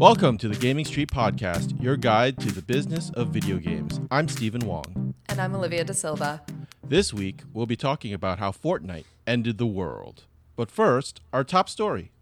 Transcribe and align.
Welcome 0.00 0.38
to 0.38 0.48
the 0.48 0.56
Gaming 0.56 0.86
Street 0.86 1.10
Podcast, 1.10 1.78
your 1.78 1.94
guide 1.94 2.38
to 2.38 2.50
the 2.50 2.62
business 2.62 3.10
of 3.10 3.28
video 3.28 3.58
games. 3.58 4.00
I'm 4.10 4.28
Stephen 4.28 4.66
Wong. 4.66 5.12
And 5.28 5.38
I'm 5.38 5.54
Olivia 5.54 5.84
Da 5.84 5.92
Silva. 5.92 6.40
This 6.82 7.12
week, 7.12 7.42
we'll 7.52 7.66
be 7.66 7.76
talking 7.76 8.14
about 8.14 8.38
how 8.38 8.50
Fortnite 8.50 9.04
ended 9.26 9.58
the 9.58 9.66
world. 9.66 10.24
But 10.56 10.70
first, 10.70 11.20
our 11.34 11.44
top 11.44 11.68
story. 11.68 12.12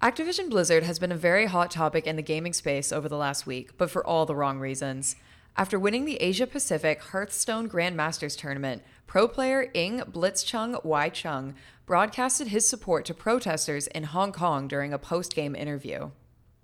Activision 0.00 0.48
Blizzard 0.48 0.84
has 0.84 0.98
been 0.98 1.12
a 1.12 1.16
very 1.16 1.44
hot 1.44 1.70
topic 1.70 2.06
in 2.06 2.16
the 2.16 2.22
gaming 2.22 2.54
space 2.54 2.90
over 2.90 3.10
the 3.10 3.18
last 3.18 3.46
week, 3.46 3.76
but 3.76 3.90
for 3.90 4.04
all 4.04 4.24
the 4.24 4.34
wrong 4.34 4.58
reasons. 4.58 5.16
After 5.54 5.78
winning 5.78 6.06
the 6.06 6.16
Asia 6.16 6.46
Pacific 6.46 7.02
Hearthstone 7.02 7.68
Grandmasters 7.68 8.38
tournament, 8.38 8.82
pro 9.06 9.28
player 9.28 9.70
Ng 9.74 10.00
Blitzchung 10.10 10.82
Wai 10.82 11.10
Chung 11.10 11.56
broadcasted 11.84 12.48
his 12.48 12.66
support 12.66 13.04
to 13.04 13.12
protesters 13.12 13.86
in 13.88 14.04
Hong 14.04 14.32
Kong 14.32 14.66
during 14.66 14.94
a 14.94 14.98
post 14.98 15.34
game 15.34 15.54
interview. 15.54 16.08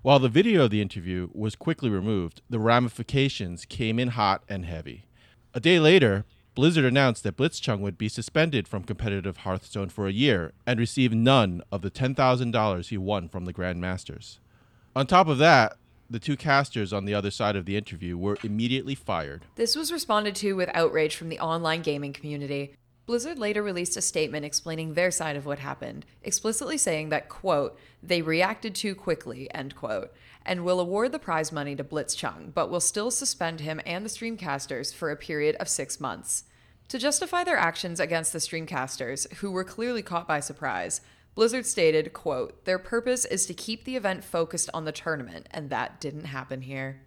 While 0.02 0.18
the 0.18 0.28
video 0.28 0.64
of 0.64 0.72
the 0.72 0.82
interview 0.82 1.28
was 1.32 1.54
quickly 1.54 1.88
removed, 1.88 2.42
the 2.50 2.58
ramifications 2.58 3.64
came 3.64 4.00
in 4.00 4.08
hot 4.08 4.42
and 4.48 4.64
heavy. 4.64 5.04
A 5.54 5.60
day 5.60 5.78
later, 5.78 6.24
Blizzard 6.56 6.84
announced 6.84 7.22
that 7.22 7.36
Blitzchung 7.36 7.78
would 7.78 7.96
be 7.96 8.08
suspended 8.08 8.66
from 8.66 8.82
competitive 8.82 9.38
Hearthstone 9.38 9.90
for 9.90 10.08
a 10.08 10.12
year 10.12 10.54
and 10.66 10.80
receive 10.80 11.12
none 11.12 11.62
of 11.70 11.82
the 11.82 11.90
$10,000 11.90 12.88
he 12.88 12.98
won 12.98 13.28
from 13.28 13.44
the 13.44 13.52
Grandmasters. 13.52 14.40
On 14.96 15.06
top 15.06 15.28
of 15.28 15.38
that, 15.38 15.76
the 16.10 16.18
two 16.18 16.36
casters 16.36 16.92
on 16.92 17.04
the 17.04 17.14
other 17.14 17.30
side 17.30 17.54
of 17.54 17.64
the 17.64 17.76
interview 17.76 18.18
were 18.18 18.36
immediately 18.42 18.96
fired. 18.96 19.44
This 19.54 19.76
was 19.76 19.92
responded 19.92 20.34
to 20.36 20.54
with 20.54 20.68
outrage 20.74 21.14
from 21.14 21.28
the 21.28 21.38
online 21.38 21.80
gaming 21.80 22.12
community. 22.12 22.74
Blizzard 23.12 23.38
later 23.38 23.62
released 23.62 23.98
a 23.98 24.00
statement 24.00 24.42
explaining 24.42 24.94
their 24.94 25.10
side 25.10 25.36
of 25.36 25.44
what 25.44 25.58
happened, 25.58 26.06
explicitly 26.22 26.78
saying 26.78 27.10
that, 27.10 27.28
quote, 27.28 27.78
they 28.02 28.22
reacted 28.22 28.74
too 28.74 28.94
quickly, 28.94 29.52
end 29.54 29.76
quote, 29.76 30.14
and 30.46 30.64
will 30.64 30.80
award 30.80 31.12
the 31.12 31.18
prize 31.18 31.52
money 31.52 31.76
to 31.76 31.84
Blitzchung, 31.84 32.54
but 32.54 32.70
will 32.70 32.80
still 32.80 33.10
suspend 33.10 33.60
him 33.60 33.82
and 33.84 34.02
the 34.02 34.08
streamcasters 34.08 34.94
for 34.94 35.10
a 35.10 35.16
period 35.16 35.56
of 35.56 35.68
six 35.68 36.00
months. 36.00 36.44
To 36.88 36.98
justify 36.98 37.44
their 37.44 37.58
actions 37.58 38.00
against 38.00 38.32
the 38.32 38.38
streamcasters, 38.38 39.30
who 39.34 39.50
were 39.50 39.62
clearly 39.62 40.00
caught 40.00 40.26
by 40.26 40.40
surprise, 40.40 41.02
Blizzard 41.34 41.66
stated, 41.66 42.14
quote, 42.14 42.64
their 42.64 42.78
purpose 42.78 43.26
is 43.26 43.44
to 43.44 43.52
keep 43.52 43.84
the 43.84 43.96
event 43.96 44.24
focused 44.24 44.70
on 44.72 44.86
the 44.86 44.90
tournament, 44.90 45.50
and 45.50 45.68
that 45.68 46.00
didn't 46.00 46.24
happen 46.24 46.62
here. 46.62 47.02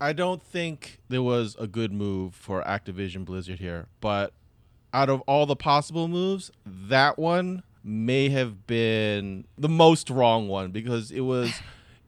I 0.00 0.14
don't 0.14 0.42
think 0.42 1.02
there 1.10 1.22
was 1.22 1.54
a 1.58 1.66
good 1.66 1.92
move 1.92 2.34
for 2.34 2.62
Activision 2.62 3.26
Blizzard 3.26 3.58
here, 3.58 3.88
but 4.00 4.32
out 4.92 5.08
of 5.08 5.20
all 5.22 5.46
the 5.46 5.56
possible 5.56 6.08
moves, 6.08 6.50
that 6.64 7.18
one 7.18 7.62
may 7.82 8.28
have 8.28 8.66
been 8.66 9.46
the 9.56 9.68
most 9.68 10.10
wrong 10.10 10.48
one 10.48 10.70
because 10.70 11.10
it 11.10 11.20
was 11.20 11.60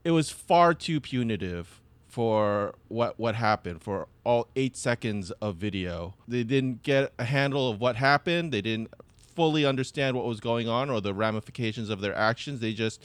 it 0.03 0.11
was 0.11 0.29
far 0.29 0.73
too 0.73 0.99
punitive 0.99 1.81
for 2.07 2.75
what 2.89 3.19
what 3.19 3.35
happened 3.35 3.81
for 3.81 4.07
all 4.23 4.47
8 4.55 4.77
seconds 4.77 5.31
of 5.41 5.55
video. 5.55 6.13
They 6.27 6.43
didn't 6.43 6.83
get 6.83 7.11
a 7.17 7.25
handle 7.25 7.69
of 7.69 7.79
what 7.81 7.95
happened. 7.95 8.51
They 8.51 8.61
didn't 8.61 8.93
fully 9.35 9.65
understand 9.65 10.15
what 10.15 10.25
was 10.25 10.39
going 10.39 10.69
on 10.69 10.89
or 10.89 11.01
the 11.01 11.13
ramifications 11.13 11.89
of 11.89 12.01
their 12.01 12.15
actions. 12.15 12.59
They 12.59 12.73
just 12.73 13.01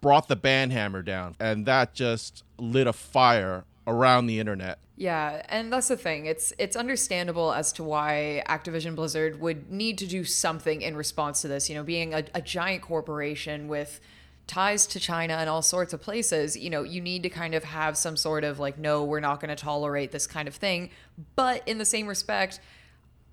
brought 0.00 0.28
the 0.28 0.36
band 0.36 0.72
hammer 0.72 1.02
down 1.02 1.36
and 1.38 1.66
that 1.66 1.94
just 1.94 2.42
lit 2.58 2.86
a 2.86 2.92
fire 2.92 3.64
around 3.86 4.26
the 4.26 4.38
internet. 4.38 4.78
Yeah, 4.96 5.42
and 5.48 5.72
that's 5.72 5.88
the 5.88 5.96
thing. 5.96 6.26
It's 6.26 6.52
it's 6.58 6.76
understandable 6.76 7.52
as 7.52 7.72
to 7.74 7.84
why 7.84 8.42
Activision 8.48 8.94
Blizzard 8.94 9.40
would 9.40 9.70
need 9.70 9.98
to 9.98 10.06
do 10.06 10.24
something 10.24 10.82
in 10.82 10.96
response 10.96 11.42
to 11.42 11.48
this. 11.48 11.68
You 11.68 11.74
know, 11.74 11.82
being 11.82 12.14
a, 12.14 12.24
a 12.34 12.40
giant 12.40 12.82
corporation 12.82 13.66
with 13.66 14.00
ties 14.46 14.86
to 14.86 15.00
China 15.00 15.34
and 15.34 15.48
all 15.48 15.62
sorts 15.62 15.92
of 15.92 16.00
places, 16.00 16.56
you 16.56 16.70
know, 16.70 16.82
you 16.82 17.00
need 17.00 17.22
to 17.22 17.28
kind 17.28 17.54
of 17.54 17.64
have 17.64 17.96
some 17.96 18.16
sort 18.16 18.44
of 18.44 18.60
like, 18.60 18.78
no, 18.78 19.02
we're 19.02 19.20
not 19.20 19.40
going 19.40 19.48
to 19.48 19.60
tolerate 19.60 20.12
this 20.12 20.26
kind 20.26 20.46
of 20.46 20.54
thing. 20.54 20.90
But 21.34 21.66
in 21.66 21.78
the 21.78 21.84
same 21.84 22.06
respect, 22.06 22.60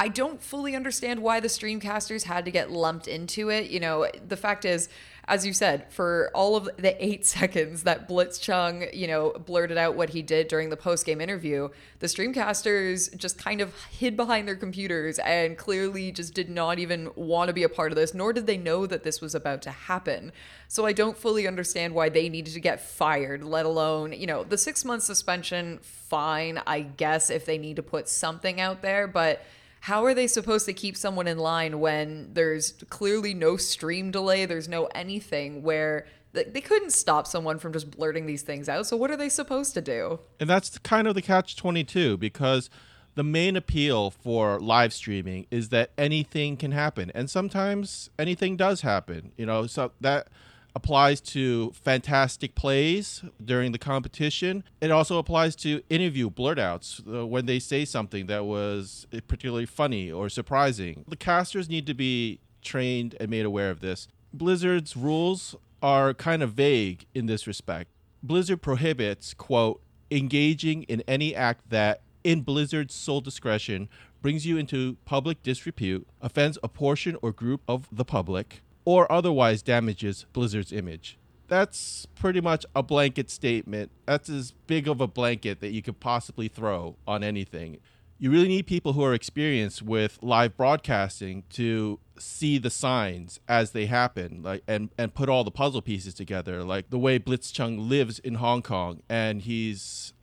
I 0.02 0.08
don't 0.08 0.42
fully 0.42 0.76
understand 0.76 1.22
why 1.22 1.42
the 1.42 1.48
streamcasters 1.48 2.24
had 2.24 2.46
to 2.46 2.52
get 2.52 2.72
lumped 2.72 3.08
into 3.08 3.50
it. 3.50 3.70
You 3.70 3.80
know, 3.80 4.08
the 4.28 4.36
fact 4.36 4.66
is, 4.66 4.90
as 5.26 5.46
you 5.46 5.54
said, 5.54 5.94
for 5.94 6.32
all 6.34 6.56
of 6.56 6.68
the 6.78 7.06
eight 7.06 7.24
seconds 7.38 7.84
that 7.84 8.10
Blitzchung, 8.10 8.92
you 8.96 9.06
know, 9.06 9.30
blurted 9.34 9.78
out 9.78 9.94
what 9.94 10.10
he 10.10 10.24
did 10.24 10.48
during 10.48 10.72
the 10.72 10.76
post 10.76 11.06
game 11.06 11.22
interview, 11.22 11.70
the 12.00 12.08
streamcasters 12.08 13.16
just 13.16 13.38
kind 13.38 13.62
of 13.62 13.76
hid 13.92 14.18
behind 14.18 14.48
their 14.48 14.56
computers 14.56 15.20
and 15.20 15.56
clearly 15.56 16.12
just 16.12 16.34
did 16.34 16.50
not 16.50 16.80
even 16.80 17.12
want 17.16 17.50
to 17.50 17.54
be 17.54 17.62
a 17.62 17.70
part 17.70 17.92
of 17.92 17.96
this, 17.96 18.16
nor 18.16 18.34
did 18.34 18.48
they 18.48 18.58
know 18.58 18.88
that 18.88 19.04
this 19.04 19.22
was 19.22 19.36
about 19.36 19.62
to 19.62 19.70
happen. 19.70 20.32
So 20.68 20.84
I 20.84 20.94
don't 20.94 21.16
fully 21.16 21.48
understand 21.48 21.94
why 21.94 22.10
they 22.10 22.28
needed 22.28 22.56
to 22.56 22.60
get 22.60 22.82
fired, 22.82 23.44
let 23.44 23.68
alone, 23.68 24.14
you 24.14 24.26
know, 24.26 24.44
the 24.44 24.58
six 24.58 24.84
month 24.84 25.04
suspension, 25.04 25.78
fine, 25.84 26.60
I 26.66 26.82
guess, 26.82 27.30
if 27.30 27.46
they 27.46 27.60
need 27.60 27.76
to 27.76 27.84
put 27.84 28.10
something 28.10 28.60
out 28.60 28.82
there, 28.82 29.06
but 29.06 29.46
how 29.82 30.06
are 30.06 30.14
they 30.14 30.28
supposed 30.28 30.68
to 30.68 30.74
keep 30.74 30.96
someone 30.96 31.28
in 31.28 31.40
line 31.40 31.80
when 31.80 32.30
there's 32.34 32.74
clearly 32.90 33.34
no 33.34 33.58
stream 33.58 34.12
delay 34.12 34.46
there's 34.46 34.70
no 34.70 34.86
anything 34.94 35.64
where 35.64 36.06
they 36.34 36.62
couldn't 36.62 36.92
stop 36.92 37.28
someone 37.28 37.60
from 37.60 37.74
just 37.74 37.92
blurting 37.92 38.26
these 38.26 38.44
things 38.44 38.70
out? 38.70 38.86
So 38.86 38.96
what 38.96 39.12
are 39.12 39.18
they 39.18 39.28
supposed 39.28 39.74
to 39.74 39.82
do? 39.82 40.20
And 40.40 40.50
that's 40.50 40.78
kind 40.78 41.08
of 41.08 41.16
the 41.16 41.22
catch 41.22 41.56
22 41.58 42.18
because 42.18 42.70
the 43.16 43.24
main 43.24 43.58
appeal 43.58 44.12
for 44.12 44.60
live 44.60 44.94
streaming 44.94 45.48
is 45.52 45.70
that 45.70 45.92
anything 45.98 46.58
can 46.58 46.72
happen. 46.72 47.12
And 47.14 47.30
sometimes 47.30 48.10
anything 48.18 48.56
does 48.56 48.82
happen 48.82 49.32
you 49.36 49.46
know? 49.46 49.66
So 49.68 49.92
that 50.00 50.28
applies 50.76 51.20
to 51.22 51.72
fantastic 51.72 52.56
plays 52.56 53.24
during 53.44 53.72
the 53.72 53.78
competition. 53.78 54.64
It 54.80 54.92
also 54.92 55.18
applies 55.18 55.56
to 55.58 55.82
interview 55.90 56.30
blurtouts 56.30 57.02
uh, 57.08 57.28
when 57.28 57.46
they 57.46 57.60
say 57.60 57.86
something 57.86 58.28
that 58.28 58.46
was 58.46 59.08
particularly 59.28 59.66
funny 59.66 60.12
or 60.12 60.30
surprising. 60.30 61.04
The 61.08 61.18
casters 61.18 61.70
need 61.70 61.86
to 61.88 61.94
be 61.94 62.40
trained 62.62 63.16
and 63.20 63.30
made 63.30 63.46
aware 63.46 63.70
of 63.70 63.82
this. 63.82 64.08
Blizzard's 64.34 64.96
rules 64.96 65.56
are 65.82 66.14
kind 66.14 66.42
of 66.44 66.54
vague 66.54 67.06
in 67.14 67.26
this 67.26 67.48
respect. 67.48 67.90
Blizzard 68.24 68.62
prohibits, 68.62 69.34
quote, 69.34 69.82
engaging 70.10 70.84
in 70.84 71.02
any 71.08 71.36
act 71.36 71.70
that, 71.70 72.02
in 72.24 72.42
Blizzard's 72.42 72.94
sole 72.94 73.22
discretion, 73.22 73.90
brings 74.22 74.46
you 74.46 74.58
into 74.58 74.98
public 75.06 75.42
disrepute, 75.42 76.08
offends 76.22 76.58
a 76.62 76.68
portion 76.68 77.18
or 77.22 77.32
group 77.32 77.62
of 77.68 77.88
the 77.92 78.06
public, 78.06 78.62
or 78.86 79.12
otherwise 79.12 79.62
damages 79.62 80.26
Blizzard's 80.34 80.72
image. 80.72 81.18
That's 81.48 82.06
pretty 82.16 82.40
much 82.40 82.66
a 82.76 82.82
blanket 82.82 83.30
statement. 83.30 83.92
That's 84.06 84.30
as 84.30 84.54
big 84.68 84.88
of 84.88 85.02
a 85.02 85.08
blanket 85.08 85.60
that 85.60 85.72
you 85.72 85.82
could 85.82 86.00
possibly 86.00 86.48
throw 86.48 86.96
on 87.06 87.24
anything. 87.24 87.80
You 88.20 88.32
really 88.32 88.48
need 88.48 88.68
people 88.68 88.94
who 88.94 89.04
are 89.04 89.14
experienced 89.14 89.82
with 89.82 90.20
live 90.22 90.56
broadcasting 90.56 91.44
to 91.50 92.00
see 92.18 92.58
the 92.58 92.70
signs 92.70 93.40
as 93.48 93.72
they 93.72 93.88
happen 93.88 94.44
like 94.44 94.62
and 94.68 94.90
and 94.98 95.14
put 95.14 95.28
all 95.28 95.44
the 95.44 95.50
puzzle 95.50 95.82
pieces 95.82 96.14
together 96.14 96.64
like 96.64 96.92
the 96.92 97.00
way 97.00 97.18
Blitzchung 97.18 97.90
lives 97.90 98.20
in 98.20 98.36
Hong 98.36 98.62
Kong 98.62 99.02
and 99.10 99.42
he's 99.42 100.14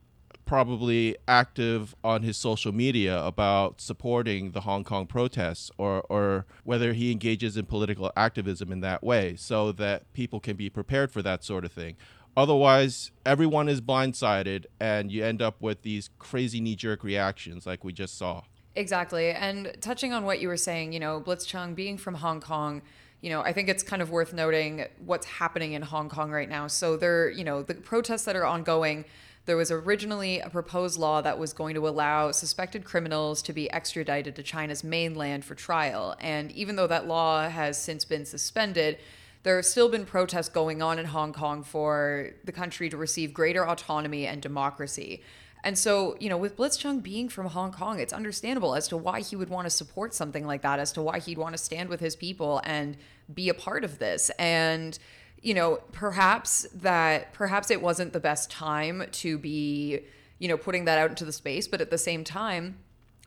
probably 0.49 1.15
active 1.27 1.93
on 2.03 2.23
his 2.23 2.35
social 2.35 2.71
media 2.71 3.23
about 3.23 3.79
supporting 3.79 4.49
the 4.49 4.61
Hong 4.61 4.83
Kong 4.83 5.05
protests 5.05 5.69
or, 5.77 6.01
or 6.09 6.47
whether 6.63 6.93
he 6.93 7.11
engages 7.11 7.55
in 7.55 7.67
political 7.67 8.11
activism 8.17 8.71
in 8.71 8.79
that 8.79 9.03
way 9.03 9.35
so 9.35 9.71
that 9.73 10.11
people 10.13 10.39
can 10.39 10.55
be 10.55 10.67
prepared 10.67 11.11
for 11.11 11.21
that 11.21 11.43
sort 11.43 11.65
of 11.65 11.71
thing. 11.71 11.97
Otherwise, 12.35 13.11
everyone 13.27 13.69
is 13.69 13.79
blindsided 13.79 14.65
and 14.79 15.11
you 15.11 15.23
end 15.23 15.39
up 15.39 15.61
with 15.61 15.83
these 15.83 16.09
crazy 16.17 16.59
knee 16.59 16.75
jerk 16.75 17.03
reactions 17.03 17.67
like 17.67 17.83
we 17.83 17.93
just 17.93 18.17
saw. 18.17 18.41
Exactly. 18.75 19.29
And 19.29 19.77
touching 19.81 20.13
on 20.13 20.25
what 20.25 20.39
you 20.39 20.47
were 20.47 20.57
saying, 20.57 20.93
you 20.93 20.99
know, 20.99 21.21
Blitzchung 21.21 21.75
being 21.75 21.95
from 21.95 22.15
Hong 22.15 22.41
Kong, 22.41 22.81
you 23.21 23.29
know, 23.29 23.41
I 23.41 23.53
think 23.53 23.69
it's 23.69 23.83
kind 23.83 24.01
of 24.01 24.09
worth 24.09 24.33
noting 24.33 24.85
what's 25.05 25.27
happening 25.27 25.73
in 25.73 25.83
Hong 25.83 26.09
Kong 26.09 26.31
right 26.31 26.49
now. 26.49 26.65
So 26.65 26.97
there, 26.97 27.29
you 27.29 27.43
know, 27.43 27.61
the 27.61 27.75
protests 27.75 28.23
that 28.23 28.35
are 28.35 28.45
ongoing, 28.45 29.05
there 29.45 29.57
was 29.57 29.71
originally 29.71 30.39
a 30.39 30.49
proposed 30.49 30.99
law 30.99 31.21
that 31.21 31.39
was 31.39 31.53
going 31.53 31.73
to 31.75 31.87
allow 31.87 32.31
suspected 32.31 32.85
criminals 32.85 33.41
to 33.41 33.53
be 33.53 33.71
extradited 33.71 34.35
to 34.35 34.43
China's 34.43 34.83
mainland 34.83 35.43
for 35.43 35.55
trial. 35.55 36.15
And 36.19 36.51
even 36.51 36.75
though 36.75 36.87
that 36.87 37.07
law 37.07 37.49
has 37.49 37.81
since 37.81 38.05
been 38.05 38.25
suspended, 38.25 38.99
there 39.43 39.55
have 39.55 39.65
still 39.65 39.89
been 39.89 40.05
protests 40.05 40.49
going 40.49 40.81
on 40.81 40.99
in 40.99 41.05
Hong 41.05 41.33
Kong 41.33 41.63
for 41.63 42.31
the 42.43 42.51
country 42.51 42.89
to 42.89 42.97
receive 42.97 43.33
greater 43.33 43.67
autonomy 43.67 44.27
and 44.27 44.41
democracy. 44.41 45.23
And 45.63 45.77
so, 45.77 46.15
you 46.19 46.29
know, 46.29 46.37
with 46.37 46.55
Blitzchung 46.55 47.03
being 47.03 47.27
from 47.27 47.47
Hong 47.47 47.71
Kong, 47.71 47.99
it's 47.99 48.13
understandable 48.13 48.75
as 48.75 48.87
to 48.89 48.97
why 48.97 49.21
he 49.21 49.35
would 49.35 49.49
want 49.49 49.65
to 49.65 49.69
support 49.69 50.13
something 50.13 50.45
like 50.45 50.61
that, 50.61 50.79
as 50.79 50.91
to 50.93 51.01
why 51.01 51.19
he'd 51.19 51.37
want 51.37 51.53
to 51.53 51.57
stand 51.57 51.89
with 51.89 51.99
his 51.99 52.15
people 52.15 52.61
and 52.63 52.95
be 53.33 53.49
a 53.49 53.53
part 53.53 53.83
of 53.83 53.99
this. 53.99 54.29
And 54.39 54.97
you 55.41 55.53
know, 55.53 55.79
perhaps 55.91 56.67
that 56.75 57.33
perhaps 57.33 57.71
it 57.71 57.81
wasn't 57.81 58.13
the 58.13 58.19
best 58.19 58.51
time 58.51 59.03
to 59.11 59.37
be, 59.37 60.01
you 60.37 60.47
know, 60.47 60.57
putting 60.57 60.85
that 60.85 60.97
out 60.97 61.09
into 61.09 61.25
the 61.25 61.33
space, 61.33 61.67
but 61.67 61.81
at 61.81 61.89
the 61.89 61.97
same 61.97 62.23
time, 62.23 62.77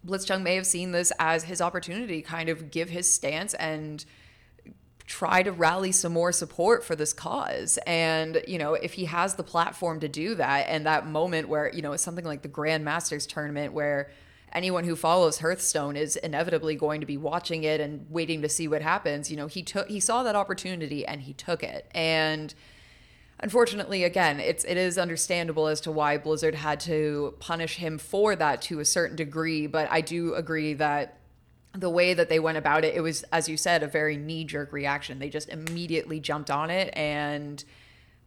Blitzchung 0.07 0.43
may 0.43 0.57
have 0.57 0.67
seen 0.67 0.93
this 0.93 1.13
as 1.19 1.45
his 1.45 1.61
opportunity 1.61 2.23
kind 2.23 2.49
of 2.49 2.71
give 2.71 2.91
his 2.91 3.13
stance 3.13 3.55
and 3.55 4.05
try 5.07 5.43
to 5.43 5.53
rally 5.53 5.93
some 5.93 6.13
more 6.13 6.33
support 6.33 6.85
for 6.85 6.97
this 6.97 7.13
cause. 7.13 7.79
And, 7.87 8.43
you 8.47 8.59
know, 8.59 8.75
if 8.75 8.95
he 8.95 9.05
has 9.07 9.35
the 9.35 9.43
platform 9.43 10.01
to 10.01 10.09
do 10.09 10.35
that 10.37 10.67
and 10.69 10.87
that 10.87 11.07
moment 11.07 11.49
where, 11.49 11.73
you 11.73 11.83
know, 11.83 11.93
it's 11.93 12.03
something 12.03 12.25
like 12.25 12.43
the 12.43 12.49
Grand 12.49 12.85
Masters 12.85 13.27
tournament 13.27 13.73
where 13.73 14.11
anyone 14.53 14.85
who 14.85 14.97
follows 14.97 15.39
Hearthstone 15.39 15.97
is 15.97 16.17
inevitably 16.17 16.77
going 16.77 17.01
to 17.01 17.07
be 17.07 17.17
watching 17.17 17.65
it 17.65 17.81
and 17.81 18.07
waiting 18.11 18.43
to 18.43 18.49
see 18.49 18.69
what 18.69 18.83
happens. 18.83 19.31
You 19.31 19.37
know, 19.37 19.47
he 19.47 19.63
took 19.63 19.89
he 19.89 20.01
saw 20.01 20.23
that 20.23 20.37
opportunity 20.37 21.07
and 21.07 21.23
he 21.23 21.33
took 21.33 21.63
it. 21.63 21.91
And 21.95 22.55
unfortunately, 23.41 24.05
again, 24.05 24.41
it's 24.41 24.65
it 24.65 24.77
is 24.77 24.99
understandable 24.99 25.67
as 25.67 25.81
to 25.83 25.93
why 25.93 26.19
Blizzard 26.19 26.55
had 26.55 26.81
to 26.81 27.35
punish 27.41 27.77
him 27.77 27.99
for 27.99 28.37
that 28.37 28.63
to 28.63 28.81
a 28.81 28.85
certain 28.85 29.17
degree. 29.17 29.67
But 29.67 29.89
I 29.91 30.01
do 30.01 30.35
agree 30.35 30.75
that 30.75 31.19
the 31.75 31.91
way 31.91 32.13
that 32.13 32.29
they 32.29 32.39
went 32.39 32.59
about 32.59 32.85
it, 32.85 32.95
it 32.95 33.01
was, 33.01 33.23
as 33.33 33.49
you 33.49 33.57
said, 33.57 33.83
a 33.83 33.87
very 33.87 34.17
knee 34.17 34.45
jerk 34.45 34.73
reaction. 34.73 35.19
They 35.19 35.31
just 35.31 35.49
immediately 35.49 36.21
jumped 36.21 36.51
on 36.51 36.71
it 36.71 36.93
and 36.95 37.65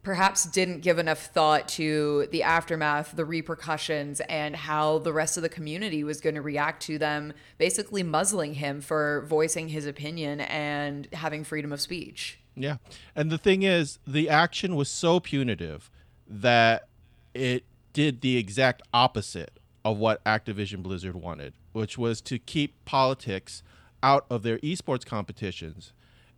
perhaps 0.06 0.44
didn't 0.44 0.82
give 0.82 1.00
enough 1.00 1.18
thought 1.18 1.66
to 1.66 2.28
the 2.30 2.40
aftermath, 2.40 3.16
the 3.16 3.24
repercussions, 3.24 4.20
and 4.28 4.54
how 4.54 4.98
the 4.98 5.12
rest 5.12 5.36
of 5.36 5.42
the 5.42 5.48
community 5.48 6.04
was 6.04 6.20
going 6.20 6.36
to 6.36 6.40
react 6.40 6.80
to 6.80 6.96
them 6.96 7.32
basically 7.58 8.04
muzzling 8.04 8.54
him 8.54 8.80
for 8.80 9.24
voicing 9.26 9.68
his 9.68 9.84
opinion 9.84 10.40
and 10.42 11.08
having 11.12 11.42
freedom 11.42 11.72
of 11.72 11.80
speech. 11.80 12.38
Yeah. 12.54 12.76
And 13.16 13.32
the 13.32 13.36
thing 13.36 13.64
is, 13.64 13.98
the 14.06 14.28
action 14.28 14.76
was 14.76 14.88
so 14.88 15.18
punitive 15.18 15.90
that 16.28 16.86
it 17.34 17.64
did 17.92 18.20
the 18.20 18.36
exact 18.36 18.82
opposite 18.94 19.58
of 19.84 19.98
what 19.98 20.22
Activision 20.22 20.84
Blizzard 20.84 21.16
wanted, 21.16 21.54
which 21.72 21.98
was 21.98 22.20
to 22.20 22.38
keep 22.38 22.76
politics 22.84 23.64
out 24.04 24.24
of 24.30 24.44
their 24.44 24.58
esports 24.58 25.04
competitions. 25.04 25.92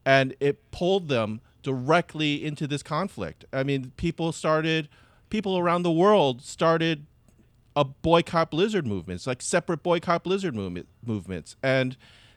And 0.06 0.34
it 0.40 0.70
pulled 0.70 1.08
them 1.08 1.42
directly 1.62 2.44
into 2.44 2.66
this 2.66 2.82
conflict. 2.82 3.44
I 3.52 3.62
mean, 3.62 3.92
people 3.96 4.32
started, 4.32 4.88
people 5.30 5.58
around 5.58 5.82
the 5.82 5.92
world 5.92 6.42
started 6.42 7.06
a 7.76 7.84
boycott 7.84 8.50
Blizzard 8.50 8.86
movements, 8.86 9.26
like 9.26 9.42
separate 9.42 9.82
boycott 9.82 10.24
Blizzard 10.24 10.54
movement, 10.54 10.88
movements, 11.04 11.56
and 11.62 11.96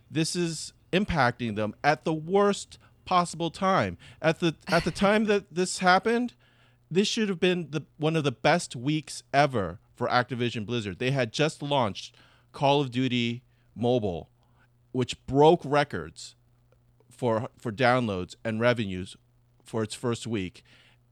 this 0.09 0.35
is 0.35 0.73
impacting 0.91 1.55
them 1.55 1.73
at 1.83 2.03
the 2.03 2.13
worst 2.13 2.77
possible 3.05 3.49
time. 3.49 3.97
At 4.21 4.39
the 4.39 4.55
at 4.67 4.83
the 4.83 4.91
time 4.91 5.25
that 5.25 5.45
this 5.53 5.79
happened, 5.79 6.33
this 6.89 7.07
should 7.07 7.29
have 7.29 7.39
been 7.39 7.69
the 7.71 7.83
one 7.97 8.15
of 8.15 8.23
the 8.23 8.31
best 8.31 8.75
weeks 8.75 9.23
ever 9.33 9.79
for 9.95 10.07
Activision 10.07 10.65
Blizzard. 10.65 10.99
They 10.99 11.11
had 11.11 11.31
just 11.31 11.61
launched 11.61 12.15
Call 12.51 12.81
of 12.81 12.91
Duty 12.91 13.43
Mobile, 13.75 14.29
which 14.91 15.25
broke 15.25 15.61
records 15.63 16.35
for 17.21 17.49
for 17.55 17.71
downloads 17.71 18.35
and 18.43 18.59
revenues 18.59 19.15
for 19.63 19.83
its 19.83 19.93
first 19.93 20.25
week. 20.25 20.63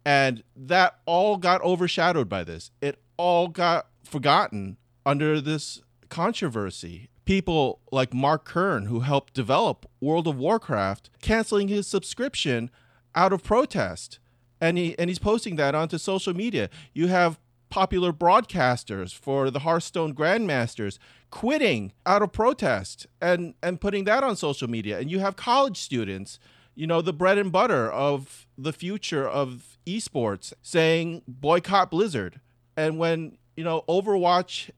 And 0.04 0.42
that 0.56 0.98
all 1.06 1.38
got 1.38 1.62
overshadowed 1.62 2.28
by 2.28 2.44
this. 2.44 2.72
It 2.82 3.00
all 3.16 3.48
got 3.48 3.90
forgotten 4.04 4.78
under 5.06 5.40
this 5.40 5.84
controversy. 6.10 7.10
People 7.26 7.80
like 7.92 8.12
Mark 8.12 8.44
Kern, 8.44 8.88
who 8.88 9.02
helped 9.02 9.36
develop 9.36 9.86
World 10.02 10.28
of 10.28 10.36
Warcraft, 10.36 11.12
canceling 11.22 11.68
his 11.68 11.86
subscription 11.86 12.72
out 13.14 13.32
of 13.32 13.44
protest. 13.44 14.18
And 14.60 14.80
he 14.80 14.98
and 14.98 15.12
he's 15.12 15.20
posting 15.20 15.58
that 15.58 15.76
onto 15.76 16.00
social 16.00 16.34
media. 16.34 16.72
You 16.92 17.06
have 17.10 17.40
popular 17.70 18.12
broadcasters 18.12 19.14
for 19.14 19.52
the 19.52 19.60
Hearthstone 19.60 20.14
Grandmasters 20.14 20.98
quitting 21.30 21.94
out 22.06 22.22
of 22.22 22.32
protest 22.32 23.08
and 23.22 23.54
and 23.62 23.80
putting 23.80 24.04
that 24.06 24.24
on 24.24 24.36
social 24.36 24.70
media. 24.70 25.00
And 25.00 25.12
you 25.12 25.20
have 25.20 25.36
college 25.36 25.78
students 25.78 26.40
you 26.80 26.88
know 26.88 27.02
the 27.02 27.12
bread 27.12 27.38
and 27.38 27.52
butter 27.52 27.92
of 27.92 28.48
the 28.58 28.72
future 28.72 29.28
of 29.28 29.78
esports 29.86 30.54
saying 30.62 31.22
boycott 31.28 31.92
blizzard. 31.92 32.40
And 32.78 32.98
when 32.98 33.38
you 33.58 33.66
know 33.66 33.84
overwatch 33.90 34.70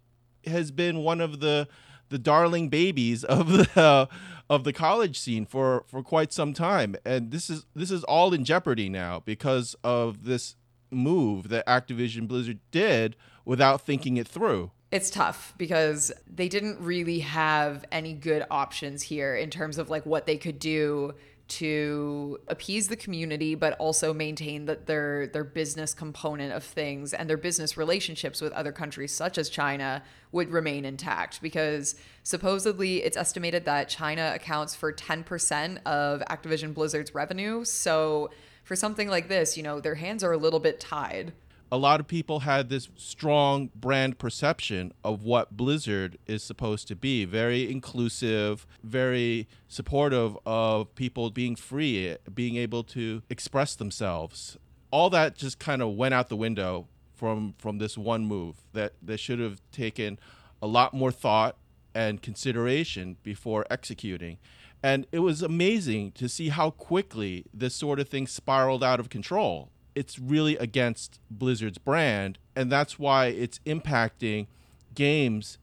has 0.48 0.72
been 0.72 1.04
one 1.04 1.22
of 1.22 1.42
the 1.42 1.68
the 2.10 2.18
darling 2.18 2.70
babies 2.70 3.24
of 3.24 3.50
the 3.50 3.70
uh, 3.80 4.08
of 4.50 4.64
the 4.64 4.74
college 4.74 5.20
scene 5.20 5.46
for 5.46 5.84
for 5.88 6.02
quite 6.02 6.34
some 6.34 6.54
time. 6.54 6.96
And 7.06 7.30
this 7.30 7.52
is 7.52 7.68
this 7.76 7.92
is 7.92 8.04
all 8.04 8.34
in 8.34 8.46
jeopardy 8.46 8.90
now 8.90 9.22
because 9.24 9.76
of 9.84 10.26
this 10.26 10.56
move 10.92 11.50
that 11.50 11.66
Activision 11.68 12.28
Blizzard 12.28 12.60
did 12.72 13.16
without 13.46 13.82
thinking 13.82 14.18
it 14.18 14.28
through. 14.28 14.72
It's 14.92 15.10
tough 15.10 15.54
because 15.58 16.12
they 16.28 16.50
didn't 16.50 16.80
really 16.82 17.20
have 17.20 17.86
any 17.92 18.14
good 18.14 18.46
options 18.52 19.04
here 19.04 19.36
in 19.36 19.50
terms 19.50 19.78
of 19.78 19.90
like 19.90 20.06
what 20.06 20.26
they 20.26 20.38
could 20.38 20.60
do 20.60 21.14
to 21.52 22.40
appease 22.48 22.88
the 22.88 22.96
community 22.96 23.56
but 23.56 23.74
also 23.74 24.14
maintain 24.14 24.66
that 24.66 24.86
their 24.86 25.28
their 25.28 25.44
business 25.44 25.94
component 25.94 26.54
of 26.54 26.64
things 26.64 27.14
and 27.14 27.30
their 27.30 27.36
business 27.36 27.76
relationships 27.76 28.42
with 28.42 28.54
other 28.54 28.72
countries 28.72 29.14
such 29.14 29.38
as 29.38 29.50
China 29.50 30.02
would 30.32 30.50
remain 30.50 30.86
intact. 30.86 31.42
Because 31.42 31.96
supposedly 32.24 33.04
it's 33.04 33.18
estimated 33.18 33.66
that 33.66 33.90
China 33.90 34.32
accounts 34.34 34.76
for 34.76 34.94
10% 34.94 35.84
of 35.86 36.22
Activision 36.30 36.74
Blizzard's 36.74 37.14
revenue. 37.14 37.66
So 37.66 38.30
for 38.64 38.78
something 38.78 39.10
like 39.10 39.28
this 39.28 39.58
you 39.58 39.64
know 39.64 39.82
their 39.82 39.96
hands 39.96 40.24
are 40.24 40.32
a 40.32 40.38
little 40.38 40.60
bit 40.62 40.80
tied 40.80 41.34
a 41.72 41.78
lot 41.78 42.02
of 42.02 42.08
people 42.08 42.42
had 42.42 42.68
this 42.68 42.90
strong 42.98 43.70
brand 43.74 44.20
perception 44.20 44.92
of 45.06 45.24
what 45.24 45.56
Blizzard 45.56 46.18
is 46.28 46.44
supposed 46.44 46.88
to 46.90 46.96
be 46.98 47.24
very 47.24 47.72
inclusive, 47.72 48.68
very 48.84 49.48
supportive 49.70 50.38
of 50.46 50.94
people 50.96 51.30
being 51.30 51.56
free, 51.56 52.18
being 52.34 52.58
able 52.58 52.84
to 52.84 53.22
express 53.30 53.76
themselves. 53.76 54.58
All 54.92 55.10
that 55.12 55.38
just 55.38 55.60
kind 55.60 55.82
of 55.82 55.96
went 55.96 56.14
out 56.14 56.28
the 56.28 56.36
window 56.36 56.88
from 57.14 57.56
from 57.58 57.78
this 57.78 57.98
one 57.98 58.26
move 58.26 58.58
that 58.74 58.94
that 59.02 59.20
should 59.20 59.40
have 59.40 59.62
taken 59.72 60.20
a 60.62 60.68
lot 60.68 60.94
more 60.94 61.12
thought 61.12 61.56
and 61.96 62.22
consideration 62.22 63.16
before 63.24 63.66
executing. 63.70 64.38
And 64.84 65.08
it 65.12 65.20
was 65.20 65.42
amazing 65.42 66.12
to 66.14 66.28
see 66.28 66.50
how 66.50 66.72
quickly 66.72 67.46
this 67.54 67.76
sort 67.76 68.00
of 68.00 68.10
thing 68.10 68.28
spiraled 68.28 68.84
out 68.84 69.00
of 69.00 69.10
control 69.10 69.70
it's 69.96 70.20
really 70.20 70.58
against 70.58 71.20
Blizzard's 71.30 71.78
brand, 71.78 72.38
and 72.56 72.72
that's 72.72 72.98
why 72.98 73.28
it's 73.28 73.60
impacting 73.66 74.48
games 74.96 75.58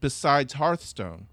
besides 0.00 0.54
Hearthstone. 0.54 1.26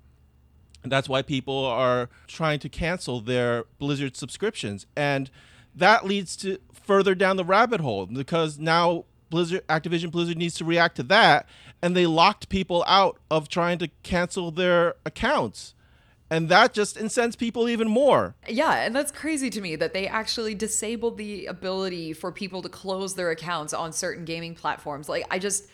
And 0.83 0.91
that's 0.91 1.09
why 1.09 1.21
people 1.21 1.65
are 1.65 2.09
trying 2.27 2.59
to 2.59 2.69
cancel 2.69 3.19
their 3.19 3.65
Blizzard 3.79 4.15
subscriptions. 4.15 4.85
And 4.95 5.29
that 5.75 6.05
leads 6.05 6.35
to 6.37 6.59
further 6.71 7.13
down 7.15 7.35
the 7.35 7.43
rabbit 7.43 7.81
hole 7.81 8.05
because 8.05 8.57
now 8.57 9.05
Blizzard 9.29 9.67
Activision 9.67 10.09
Blizzard 10.11 10.37
needs 10.37 10.55
to 10.55 10.65
react 10.65 10.95
to 10.95 11.03
that 11.03 11.47
and 11.81 11.95
they 11.95 12.05
locked 12.05 12.49
people 12.49 12.83
out 12.87 13.17
of 13.29 13.47
trying 13.47 13.77
to 13.79 13.89
cancel 14.03 14.51
their 14.51 14.95
accounts 15.05 15.73
and 16.29 16.49
that 16.49 16.73
just 16.73 16.97
incents 16.97 17.35
people 17.35 17.67
even 17.67 17.87
more. 17.87 18.35
Yeah, 18.47 18.73
and 18.75 18.95
that's 18.95 19.11
crazy 19.11 19.49
to 19.49 19.61
me 19.61 19.75
that 19.77 19.93
they 19.93 20.07
actually 20.07 20.55
disabled 20.55 21.17
the 21.17 21.47
ability 21.47 22.13
for 22.13 22.31
people 22.31 22.61
to 22.61 22.69
close 22.69 23.15
their 23.15 23.31
accounts 23.31 23.73
on 23.73 23.91
certain 23.93 24.25
gaming 24.25 24.55
platforms. 24.55 25.09
Like 25.09 25.25
I 25.31 25.39
just 25.39 25.65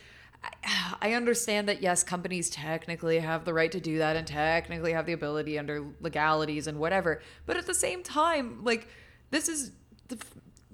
I 1.02 1.14
understand 1.14 1.68
that 1.70 1.82
yes, 1.82 2.04
companies 2.04 2.50
technically 2.50 3.20
have 3.20 3.46
the 3.46 3.54
right 3.54 3.72
to 3.72 3.80
do 3.80 3.98
that 4.00 4.16
and 4.16 4.26
technically 4.26 4.94
have 4.94 5.06
the 5.06 5.14
ability 5.14 5.60
under 5.60 5.86
legalities 6.00 6.68
and 6.68 6.80
whatever. 6.80 7.22
But 7.46 7.58
at 7.58 7.66
the 7.66 7.74
same 7.74 8.04
time, 8.04 8.64
like 8.64 8.88
this 9.32 9.50
is 9.50 9.72
the 10.08 10.18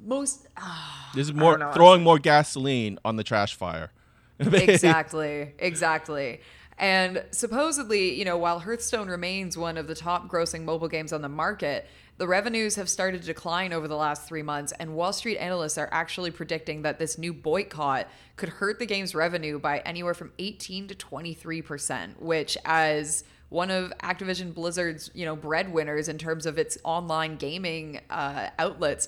most 0.04 0.48
uh, 0.58 0.78
This 1.16 1.28
is 1.28 1.34
more 1.34 1.72
throwing 1.74 2.04
more 2.04 2.20
gasoline 2.20 3.00
on 3.04 3.16
the 3.16 3.24
trash 3.24 3.56
fire. 3.56 3.92
exactly. 4.40 5.54
Exactly. 5.60 6.42
And 6.82 7.24
supposedly, 7.30 8.16
you 8.16 8.26
know, 8.26 8.38
while 8.38 8.58
Hearthstone 8.58 9.08
remains 9.08 9.56
one 9.56 9.78
of 9.78 9.86
the 9.86 9.94
top 9.94 10.28
grossing 10.28 10.64
mobile 10.64 10.88
games 10.88 11.14
on 11.14 11.22
the 11.22 11.30
market, 11.30 11.88
the 12.18 12.28
revenues 12.28 12.76
have 12.76 12.90
started 12.90 13.22
to 13.22 13.28
decline 13.28 13.72
over 13.72 13.88
the 13.88 13.96
last 13.96 14.28
three 14.28 14.42
months, 14.42 14.74
and 14.80 14.96
Wall 14.96 15.14
Street 15.14 15.38
analysts 15.38 15.78
are 15.78 15.90
actually 15.92 16.32
predicting 16.32 16.82
that 16.82 16.98
this 16.98 17.20
new 17.20 17.34
boycott 17.34 18.08
could 18.36 18.50
hurt 18.50 18.80
the 18.80 18.88
game's 18.88 19.14
revenue 19.14 19.60
by 19.60 19.78
anywhere 19.80 20.16
from 20.16 20.32
18 20.40 20.88
to 20.88 20.96
23 20.96 21.62
percent, 21.62 22.20
which, 22.20 22.58
as 22.66 23.26
one 23.50 23.70
of 23.70 23.94
Activision 24.02 24.52
Blizzard's, 24.52 25.12
you 25.14 25.26
know, 25.26 25.36
breadwinners 25.36 26.10
in 26.10 26.18
terms 26.18 26.48
of 26.48 26.58
its 26.58 26.80
online 26.84 27.36
gaming 27.36 28.00
uh, 28.10 28.50
outlets, 28.58 29.08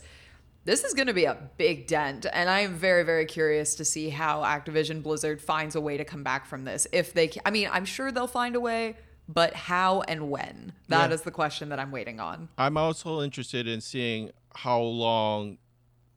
this 0.65 0.84
is 0.84 0.93
going 0.93 1.08
to 1.08 1.13
be 1.13 1.25
a 1.25 1.38
big 1.58 1.88
dent 1.88 2.25
and 2.32 2.50
i 2.50 2.62
am 2.62 2.74
very 2.74 3.03
very 3.03 3.25
curious 3.25 3.75
to 3.75 3.86
see 3.86 4.10
how 4.10 4.41
activision 4.41 5.01
blizzard 5.03 5.41
finds 5.41 5.75
a 5.75 5.82
way 5.82 5.98
to 5.98 6.05
come 6.05 6.24
back 6.24 6.46
from 6.46 6.63
this. 6.65 6.88
If 6.91 7.13
they 7.13 7.32
i 7.46 7.51
mean 7.51 7.70
i'm 7.72 7.86
sure 7.86 8.12
they'll 8.12 8.27
find 8.27 8.55
a 8.55 8.60
way 8.60 8.96
but 9.29 9.53
how 9.53 10.01
and 10.01 10.29
when? 10.29 10.74
That 10.89 11.10
yeah. 11.10 11.15
is 11.15 11.22
the 11.22 11.32
question 11.32 11.70
that 11.70 11.79
i'm 11.79 11.91
waiting 11.91 12.20
on. 12.20 12.50
I'm 12.58 12.77
also 12.77 13.22
interested 13.22 13.67
in 13.67 13.82
seeing 13.82 14.32
how 14.55 14.82
long 14.82 15.58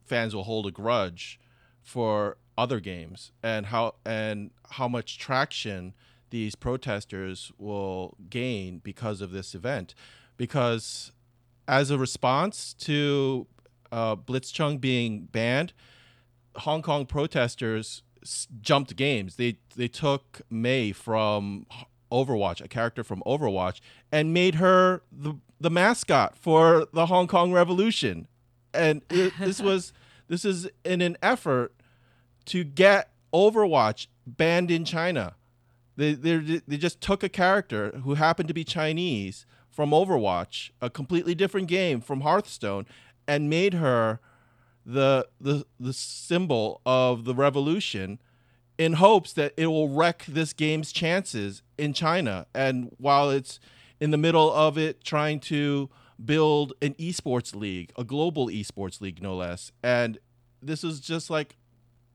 fans 0.05 0.35
will 0.35 0.43
hold 0.43 0.67
a 0.67 0.71
grudge 0.71 1.39
for 1.81 2.37
other 2.57 2.79
games 2.79 3.31
and 3.43 3.67
how 3.67 3.95
and 4.05 4.51
how 4.71 4.87
much 4.87 5.17
traction 5.17 5.93
these 6.29 6.55
protesters 6.55 7.51
will 7.57 8.17
gain 8.29 8.79
because 8.79 9.21
of 9.21 9.31
this 9.31 9.55
event. 9.55 9.95
Because 10.35 11.11
as 11.67 11.91
a 11.91 11.97
response 11.97 12.73
to 12.73 13.47
uh, 13.91 14.15
Blitzchung 14.15 14.79
being 14.79 15.25
banned, 15.25 15.73
Hong 16.57 16.81
Kong 16.81 17.05
protesters 17.05 18.03
s- 18.23 18.47
jumped 18.61 18.95
games. 18.95 19.35
They 19.35 19.57
they 19.75 19.87
took 19.87 20.41
Mei 20.49 20.91
from 20.91 21.65
Overwatch, 22.11 22.61
a 22.63 22.67
character 22.67 23.03
from 23.03 23.21
Overwatch, 23.25 23.79
and 24.11 24.33
made 24.33 24.55
her 24.55 25.01
the 25.11 25.35
the 25.59 25.69
mascot 25.69 26.37
for 26.37 26.87
the 26.93 27.07
Hong 27.07 27.27
Kong 27.27 27.51
Revolution. 27.51 28.27
And 28.73 29.01
it, 29.09 29.33
this 29.39 29.61
was 29.61 29.93
this 30.27 30.45
is 30.45 30.67
in 30.83 31.01
an 31.01 31.17
effort 31.21 31.73
to 32.45 32.63
get 32.63 33.11
Overwatch 33.33 34.07
banned 34.25 34.71
in 34.71 34.85
China. 34.85 35.35
They 35.95 36.13
they 36.13 36.61
they 36.67 36.77
just 36.77 37.01
took 37.01 37.23
a 37.23 37.29
character 37.29 37.99
who 38.03 38.13
happened 38.13 38.47
to 38.47 38.53
be 38.53 38.63
Chinese 38.63 39.45
from 39.69 39.91
Overwatch, 39.91 40.71
a 40.81 40.89
completely 40.89 41.35
different 41.35 41.67
game 41.67 42.01
from 42.01 42.21
Hearthstone, 42.21 42.85
and 43.27 43.49
made 43.49 43.75
her 43.75 44.19
the 44.85 45.27
the 45.39 45.65
the 45.79 45.93
symbol 45.93 46.81
of 46.85 47.25
the 47.25 47.35
revolution 47.35 48.19
in 48.77 48.93
hopes 48.93 49.33
that 49.33 49.53
it 49.57 49.67
will 49.67 49.89
wreck 49.89 50.25
this 50.27 50.53
game's 50.53 50.91
chances 50.91 51.61
in 51.77 51.93
China. 51.93 52.45
And 52.53 52.95
while 52.97 53.29
it's 53.29 53.59
in 53.99 54.11
the 54.11 54.17
middle 54.17 54.51
of 54.53 54.77
it 54.77 55.03
trying 55.03 55.39
to 55.41 55.89
build 56.23 56.73
an 56.81 56.93
esports 56.95 57.55
league, 57.55 57.91
a 57.97 58.03
global 58.03 58.47
esports 58.47 59.01
league 59.01 59.21
no 59.21 59.35
less. 59.35 59.71
And 59.83 60.19
this 60.61 60.83
is 60.83 60.99
just 60.99 61.29
like 61.29 61.55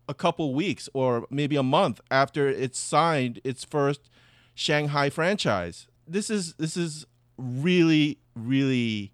a 0.08 0.14
couple 0.14 0.54
weeks 0.54 0.88
or 0.94 1.26
maybe 1.30 1.56
a 1.56 1.62
month 1.62 2.00
after 2.10 2.48
it 2.48 2.74
signed 2.74 3.40
its 3.44 3.64
first 3.64 4.08
Shanghai 4.54 5.10
franchise. 5.10 5.86
This 6.06 6.30
is 6.30 6.54
this 6.54 6.76
is 6.76 7.06
really 7.36 8.18
really 8.34 9.12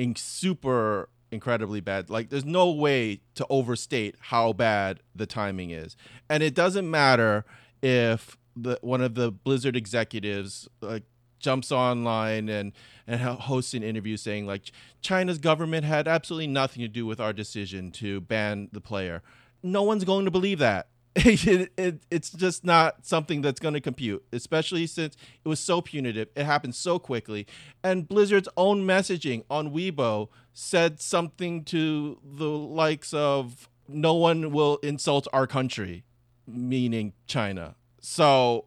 in 0.00 0.16
super 0.16 1.10
incredibly 1.30 1.80
bad. 1.80 2.08
Like 2.08 2.30
there's 2.30 2.44
no 2.44 2.70
way 2.70 3.20
to 3.34 3.46
overstate 3.50 4.16
how 4.18 4.54
bad 4.54 5.00
the 5.14 5.26
timing 5.26 5.70
is. 5.70 5.94
And 6.30 6.42
it 6.42 6.54
doesn't 6.54 6.90
matter 6.90 7.44
if 7.82 8.38
the 8.56 8.78
one 8.80 9.02
of 9.02 9.14
the 9.14 9.30
Blizzard 9.30 9.76
executives 9.76 10.68
like 10.80 11.04
jumps 11.38 11.70
online 11.70 12.48
and 12.48 12.72
and 13.06 13.20
hosts 13.20 13.74
an 13.74 13.82
interview 13.82 14.16
saying 14.16 14.46
like 14.46 14.72
China's 15.02 15.38
government 15.38 15.84
had 15.84 16.08
absolutely 16.08 16.46
nothing 16.46 16.80
to 16.80 16.88
do 16.88 17.04
with 17.04 17.20
our 17.20 17.34
decision 17.34 17.90
to 17.92 18.22
ban 18.22 18.70
the 18.72 18.80
player. 18.80 19.22
No 19.62 19.82
one's 19.82 20.04
going 20.04 20.24
to 20.24 20.30
believe 20.30 20.58
that. 20.60 20.88
it, 21.16 21.72
it, 21.76 22.02
it's 22.10 22.30
just 22.30 22.64
not 22.64 23.04
something 23.04 23.42
that's 23.42 23.58
going 23.58 23.74
to 23.74 23.80
compute, 23.80 24.24
especially 24.32 24.86
since 24.86 25.16
it 25.44 25.48
was 25.48 25.58
so 25.58 25.80
punitive. 25.80 26.28
It 26.36 26.44
happened 26.44 26.76
so 26.76 26.98
quickly. 27.00 27.46
And 27.82 28.06
Blizzard's 28.06 28.48
own 28.56 28.86
messaging 28.86 29.42
on 29.50 29.72
Weibo 29.72 30.28
said 30.52 31.00
something 31.00 31.64
to 31.64 32.18
the 32.22 32.48
likes 32.48 33.12
of 33.12 33.68
no 33.88 34.14
one 34.14 34.52
will 34.52 34.76
insult 34.84 35.26
our 35.32 35.48
country, 35.48 36.04
meaning 36.46 37.12
China. 37.26 37.74
So 38.00 38.66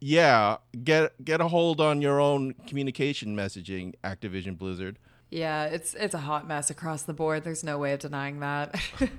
yeah, 0.00 0.58
get 0.82 1.24
get 1.24 1.40
a 1.40 1.48
hold 1.48 1.80
on 1.80 2.02
your 2.02 2.20
own 2.20 2.54
communication 2.66 3.36
messaging, 3.36 3.94
Activision 4.04 4.58
Blizzard. 4.58 4.98
Yeah, 5.30 5.64
it's 5.64 5.94
it's 5.94 6.14
a 6.14 6.18
hot 6.18 6.46
mess 6.48 6.70
across 6.70 7.02
the 7.02 7.12
board. 7.14 7.44
There's 7.44 7.62
no 7.62 7.78
way 7.78 7.92
of 7.92 8.00
denying 8.00 8.40
that. 8.40 8.74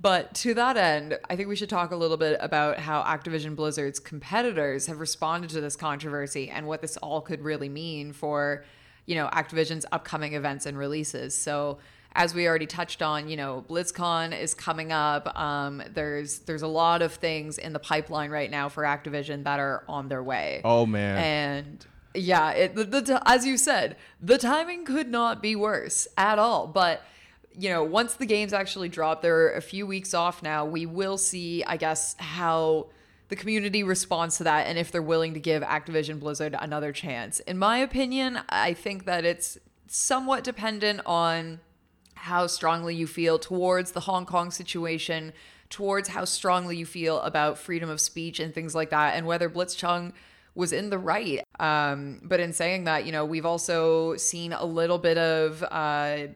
but 0.00 0.34
to 0.36 0.54
that 0.54 0.76
end, 0.76 1.18
I 1.28 1.36
think 1.36 1.48
we 1.48 1.56
should 1.56 1.68
talk 1.68 1.90
a 1.90 1.96
little 1.96 2.16
bit 2.16 2.38
about 2.40 2.78
how 2.78 3.02
Activision 3.02 3.54
Blizzard's 3.54 4.00
competitors 4.00 4.86
have 4.86 4.98
responded 4.98 5.50
to 5.50 5.60
this 5.60 5.76
controversy 5.76 6.48
and 6.48 6.66
what 6.66 6.80
this 6.80 6.96
all 6.98 7.20
could 7.20 7.42
really 7.42 7.68
mean 7.68 8.12
for, 8.12 8.64
you 9.04 9.14
know, 9.14 9.28
Activision's 9.28 9.84
upcoming 9.92 10.34
events 10.34 10.64
and 10.64 10.78
releases. 10.78 11.34
So 11.34 11.78
as 12.14 12.34
we 12.34 12.48
already 12.48 12.66
touched 12.66 13.02
on, 13.02 13.28
you 13.28 13.36
know, 13.36 13.64
BlizzCon 13.68 14.38
is 14.38 14.54
coming 14.54 14.90
up. 14.90 15.38
Um, 15.38 15.82
there's 15.92 16.40
there's 16.40 16.62
a 16.62 16.68
lot 16.68 17.02
of 17.02 17.14
things 17.14 17.58
in 17.58 17.72
the 17.72 17.78
pipeline 17.78 18.30
right 18.30 18.50
now 18.50 18.68
for 18.68 18.82
Activision 18.82 19.44
that 19.44 19.60
are 19.60 19.84
on 19.88 20.08
their 20.08 20.22
way. 20.22 20.60
Oh 20.64 20.86
man! 20.86 21.18
And 21.18 21.86
yeah, 22.14 22.50
it, 22.52 22.74
the, 22.74 22.84
the, 22.84 23.22
as 23.26 23.46
you 23.46 23.56
said, 23.56 23.96
the 24.20 24.38
timing 24.38 24.84
could 24.84 25.08
not 25.08 25.40
be 25.40 25.54
worse 25.54 26.08
at 26.16 26.38
all. 26.38 26.66
But 26.66 27.02
you 27.58 27.68
know, 27.68 27.82
once 27.82 28.14
the 28.14 28.26
games 28.26 28.52
actually 28.52 28.88
drop, 28.88 29.22
they're 29.22 29.52
a 29.54 29.60
few 29.62 29.86
weeks 29.86 30.14
off 30.14 30.42
now. 30.42 30.64
We 30.64 30.86
will 30.86 31.18
see, 31.18 31.64
I 31.64 31.76
guess, 31.76 32.14
how 32.18 32.88
the 33.28 33.36
community 33.36 33.82
responds 33.82 34.38
to 34.38 34.44
that 34.44 34.66
and 34.66 34.78
if 34.78 34.90
they're 34.90 35.02
willing 35.02 35.34
to 35.34 35.40
give 35.40 35.62
Activision 35.62 36.18
Blizzard 36.20 36.54
another 36.58 36.92
chance. 36.92 37.40
In 37.40 37.58
my 37.58 37.78
opinion, 37.78 38.40
I 38.48 38.74
think 38.74 39.04
that 39.04 39.24
it's 39.24 39.58
somewhat 39.86 40.44
dependent 40.44 41.00
on 41.06 41.60
how 42.14 42.46
strongly 42.46 42.94
you 42.94 43.06
feel 43.06 43.38
towards 43.38 43.92
the 43.92 44.00
Hong 44.00 44.26
Kong 44.26 44.50
situation, 44.50 45.32
towards 45.70 46.08
how 46.08 46.24
strongly 46.24 46.76
you 46.76 46.84
feel 46.84 47.20
about 47.20 47.58
freedom 47.58 47.88
of 47.88 48.00
speech 48.00 48.40
and 48.40 48.54
things 48.54 48.74
like 48.74 48.90
that, 48.90 49.14
and 49.14 49.26
whether 49.26 49.48
Blitzchung 49.48 50.12
was 50.54 50.72
in 50.72 50.90
the 50.90 50.98
right. 50.98 51.40
Um, 51.58 52.20
but 52.24 52.40
in 52.40 52.52
saying 52.52 52.84
that, 52.84 53.06
you 53.06 53.12
know, 53.12 53.24
we've 53.24 53.46
also 53.46 54.16
seen 54.16 54.52
a 54.52 54.64
little 54.64 54.98
bit 54.98 55.16
of 55.16 55.62
uh, 55.70 56.26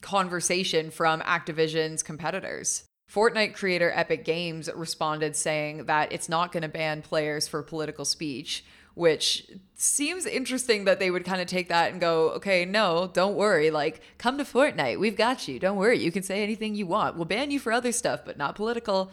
conversation 0.00 0.90
from 0.90 1.20
Activision's 1.22 2.02
competitors. 2.02 2.84
Fortnite 3.12 3.54
creator 3.54 3.90
Epic 3.94 4.24
Games 4.24 4.70
responded 4.74 5.34
saying 5.34 5.86
that 5.86 6.12
it's 6.12 6.28
not 6.28 6.52
going 6.52 6.62
to 6.62 6.68
ban 6.68 7.02
players 7.02 7.48
for 7.48 7.62
political 7.62 8.04
speech, 8.04 8.64
which 8.94 9.50
seems 9.74 10.26
interesting 10.26 10.84
that 10.84 11.00
they 11.00 11.10
would 11.10 11.24
kind 11.24 11.40
of 11.40 11.48
take 11.48 11.68
that 11.68 11.90
and 11.90 12.00
go, 12.00 12.30
okay, 12.30 12.64
no, 12.64 13.10
don't 13.12 13.34
worry. 13.34 13.70
Like, 13.70 14.00
come 14.18 14.38
to 14.38 14.44
Fortnite. 14.44 15.00
We've 15.00 15.16
got 15.16 15.48
you. 15.48 15.58
Don't 15.58 15.76
worry. 15.76 15.98
You 15.98 16.12
can 16.12 16.22
say 16.22 16.42
anything 16.42 16.74
you 16.74 16.86
want. 16.86 17.16
We'll 17.16 17.24
ban 17.24 17.50
you 17.50 17.58
for 17.58 17.72
other 17.72 17.92
stuff, 17.92 18.24
but 18.24 18.38
not 18.38 18.54
political. 18.54 19.10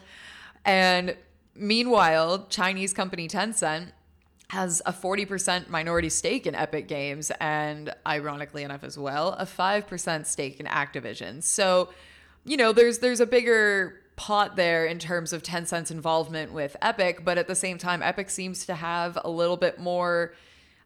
And 0.63 1.15
meanwhile, 1.55 2.45
Chinese 2.49 2.93
company 2.93 3.27
Tencent 3.27 3.91
has 4.49 4.81
a 4.85 4.93
40% 4.93 5.69
minority 5.69 6.09
stake 6.09 6.47
in 6.47 6.55
Epic 6.55 6.87
Games 6.87 7.31
and 7.41 7.93
ironically 8.05 8.63
enough 8.63 8.83
as 8.83 8.97
well, 8.97 9.33
a 9.33 9.45
5% 9.45 10.25
stake 10.25 10.59
in 10.59 10.65
Activision. 10.65 11.43
So, 11.43 11.89
you 12.45 12.55
know, 12.55 12.71
there's 12.71 12.99
there's 12.99 13.19
a 13.19 13.25
bigger 13.25 14.01
pot 14.15 14.55
there 14.55 14.85
in 14.85 14.99
terms 14.99 15.31
of 15.31 15.43
Tencent's 15.43 15.91
involvement 15.91 16.51
with 16.51 16.75
Epic, 16.81 17.23
but 17.23 17.37
at 17.37 17.47
the 17.47 17.55
same 17.55 17.77
time, 17.77 18.01
Epic 18.01 18.29
seems 18.29 18.65
to 18.65 18.73
have 18.73 19.17
a 19.23 19.29
little 19.29 19.57
bit 19.57 19.79
more, 19.79 20.33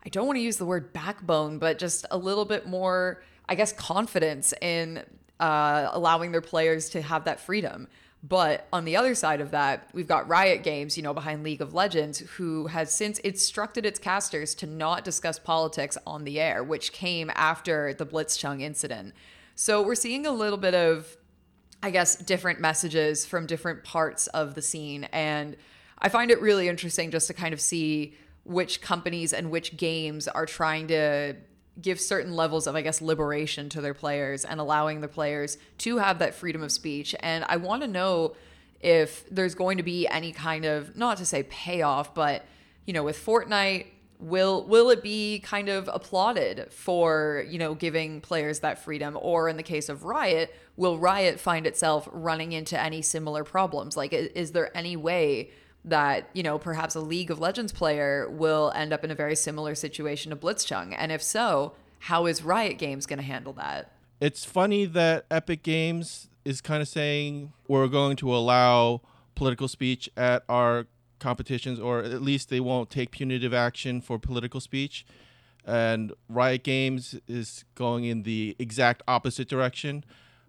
I 0.05 0.09
don't 0.09 0.27
want 0.27 0.37
to 0.37 0.41
use 0.41 0.57
the 0.57 0.65
word 0.65 0.91
backbone, 0.91 1.57
but 1.57 1.79
just 1.79 2.05
a 2.11 2.17
little 2.17 2.45
bit 2.45 2.67
more, 2.67 3.23
I 3.47 3.55
guess, 3.55 3.71
confidence 3.71 4.53
in 4.61 5.03
uh, 5.39 5.89
allowing 5.93 6.31
their 6.31 6.41
players 6.41 6.89
to 6.89 7.01
have 7.01 7.23
that 7.23 7.39
freedom. 7.39 7.87
But 8.23 8.67
on 8.71 8.85
the 8.85 8.95
other 8.95 9.15
side 9.15 9.41
of 9.41 9.51
that, 9.51 9.89
we've 9.93 10.07
got 10.07 10.27
Riot 10.27 10.61
Games, 10.61 10.95
you 10.95 11.01
know, 11.01 11.13
behind 11.13 11.43
League 11.43 11.61
of 11.61 11.73
Legends, 11.73 12.19
who 12.19 12.67
has 12.67 12.93
since 12.93 13.17
instructed 13.19 13.83
its 13.85 13.97
casters 13.97 14.53
to 14.55 14.67
not 14.67 15.03
discuss 15.03 15.39
politics 15.39 15.97
on 16.05 16.23
the 16.23 16.39
air, 16.39 16.63
which 16.63 16.93
came 16.93 17.31
after 17.33 17.95
the 17.95 18.05
Blitzchung 18.05 18.61
incident. 18.61 19.15
So 19.55 19.81
we're 19.81 19.95
seeing 19.95 20.27
a 20.27 20.31
little 20.31 20.57
bit 20.57 20.75
of 20.75 21.17
I 21.83 21.89
guess, 21.89 22.15
different 22.15 22.59
messages 22.59 23.25
from 23.25 23.47
different 23.47 23.83
parts 23.83 24.27
of 24.27 24.53
the 24.53 24.61
scene. 24.61 25.05
And 25.11 25.57
I 25.97 26.09
find 26.09 26.29
it 26.29 26.39
really 26.41 26.67
interesting 26.67 27.11
just 27.11 27.27
to 27.27 27.33
kind 27.33 27.53
of 27.53 27.61
see 27.61 28.15
which 28.43 28.81
companies 28.81 29.33
and 29.33 29.49
which 29.51 29.77
games 29.77 30.27
are 30.27 30.45
trying 30.45 30.87
to 30.89 31.35
give 31.79 31.99
certain 31.99 32.35
levels 32.35 32.67
of, 32.67 32.75
I 32.75 32.81
guess, 32.81 33.01
liberation 33.01 33.69
to 33.69 33.81
their 33.81 33.93
players 33.93 34.43
and 34.43 34.59
allowing 34.59 35.01
the 35.01 35.07
players 35.07 35.57
to 35.79 35.97
have 35.97 36.19
that 36.19 36.35
freedom 36.35 36.63
of 36.63 36.71
speech. 36.71 37.15
And 37.19 37.45
I 37.47 37.57
want 37.57 37.81
to 37.81 37.87
know 37.87 38.35
if 38.81 39.29
there's 39.29 39.55
going 39.55 39.77
to 39.77 39.83
be 39.83 40.07
any 40.07 40.31
kind 40.31 40.65
of, 40.65 40.97
not 40.97 41.17
to 41.17 41.25
say 41.25 41.43
payoff, 41.43 42.13
but, 42.13 42.45
you 42.85 42.93
know, 42.93 43.03
with 43.03 43.23
Fortnite, 43.23 43.85
will 44.21 44.63
will 44.65 44.91
it 44.91 45.01
be 45.01 45.39
kind 45.39 45.67
of 45.67 45.89
applauded 45.91 46.71
for 46.71 47.43
you 47.49 47.57
know 47.57 47.73
giving 47.73 48.21
players 48.21 48.59
that 48.59 48.77
freedom 48.77 49.17
or 49.19 49.49
in 49.49 49.57
the 49.57 49.63
case 49.63 49.89
of 49.89 50.03
riot 50.03 50.53
will 50.77 50.99
riot 50.99 51.39
find 51.39 51.65
itself 51.65 52.07
running 52.11 52.51
into 52.51 52.79
any 52.79 53.01
similar 53.01 53.43
problems 53.43 53.97
like 53.97 54.13
is 54.13 54.51
there 54.51 54.75
any 54.77 54.95
way 54.95 55.49
that 55.83 56.29
you 56.33 56.43
know 56.43 56.57
perhaps 56.59 56.95
a 56.95 56.99
league 56.99 57.31
of 57.31 57.39
legends 57.39 57.71
player 57.71 58.29
will 58.29 58.71
end 58.75 58.93
up 58.93 59.03
in 59.03 59.11
a 59.11 59.15
very 59.15 59.35
similar 59.35 59.75
situation 59.75 60.29
to 60.29 60.35
blitzchung 60.35 60.95
and 60.97 61.11
if 61.11 61.21
so 61.21 61.73
how 61.99 62.25
is 62.25 62.43
riot 62.43 62.77
games 62.77 63.05
going 63.05 63.17
to 63.17 63.25
handle 63.25 63.53
that 63.53 63.91
it's 64.19 64.45
funny 64.45 64.85
that 64.85 65.25
epic 65.31 65.63
games 65.63 66.29
is 66.45 66.61
kind 66.61 66.81
of 66.81 66.87
saying 66.87 67.53
we're 67.67 67.87
going 67.87 68.15
to 68.17 68.33
allow 68.33 69.01
political 69.35 69.67
speech 69.67 70.09
at 70.15 70.43
our 70.47 70.85
competitions, 71.21 71.79
or 71.79 71.99
at 71.99 72.21
least 72.21 72.49
they 72.49 72.59
won't 72.59 72.89
take 72.89 73.11
punitive 73.11 73.53
action 73.53 74.01
for 74.01 74.19
political 74.19 74.59
speech. 74.59 75.05
And 75.63 76.11
Riot 76.27 76.63
Games 76.63 77.19
is 77.27 77.63
going 77.75 78.03
in 78.05 78.23
the 78.23 78.55
exact 78.59 79.03
opposite 79.07 79.47
direction. 79.47 80.03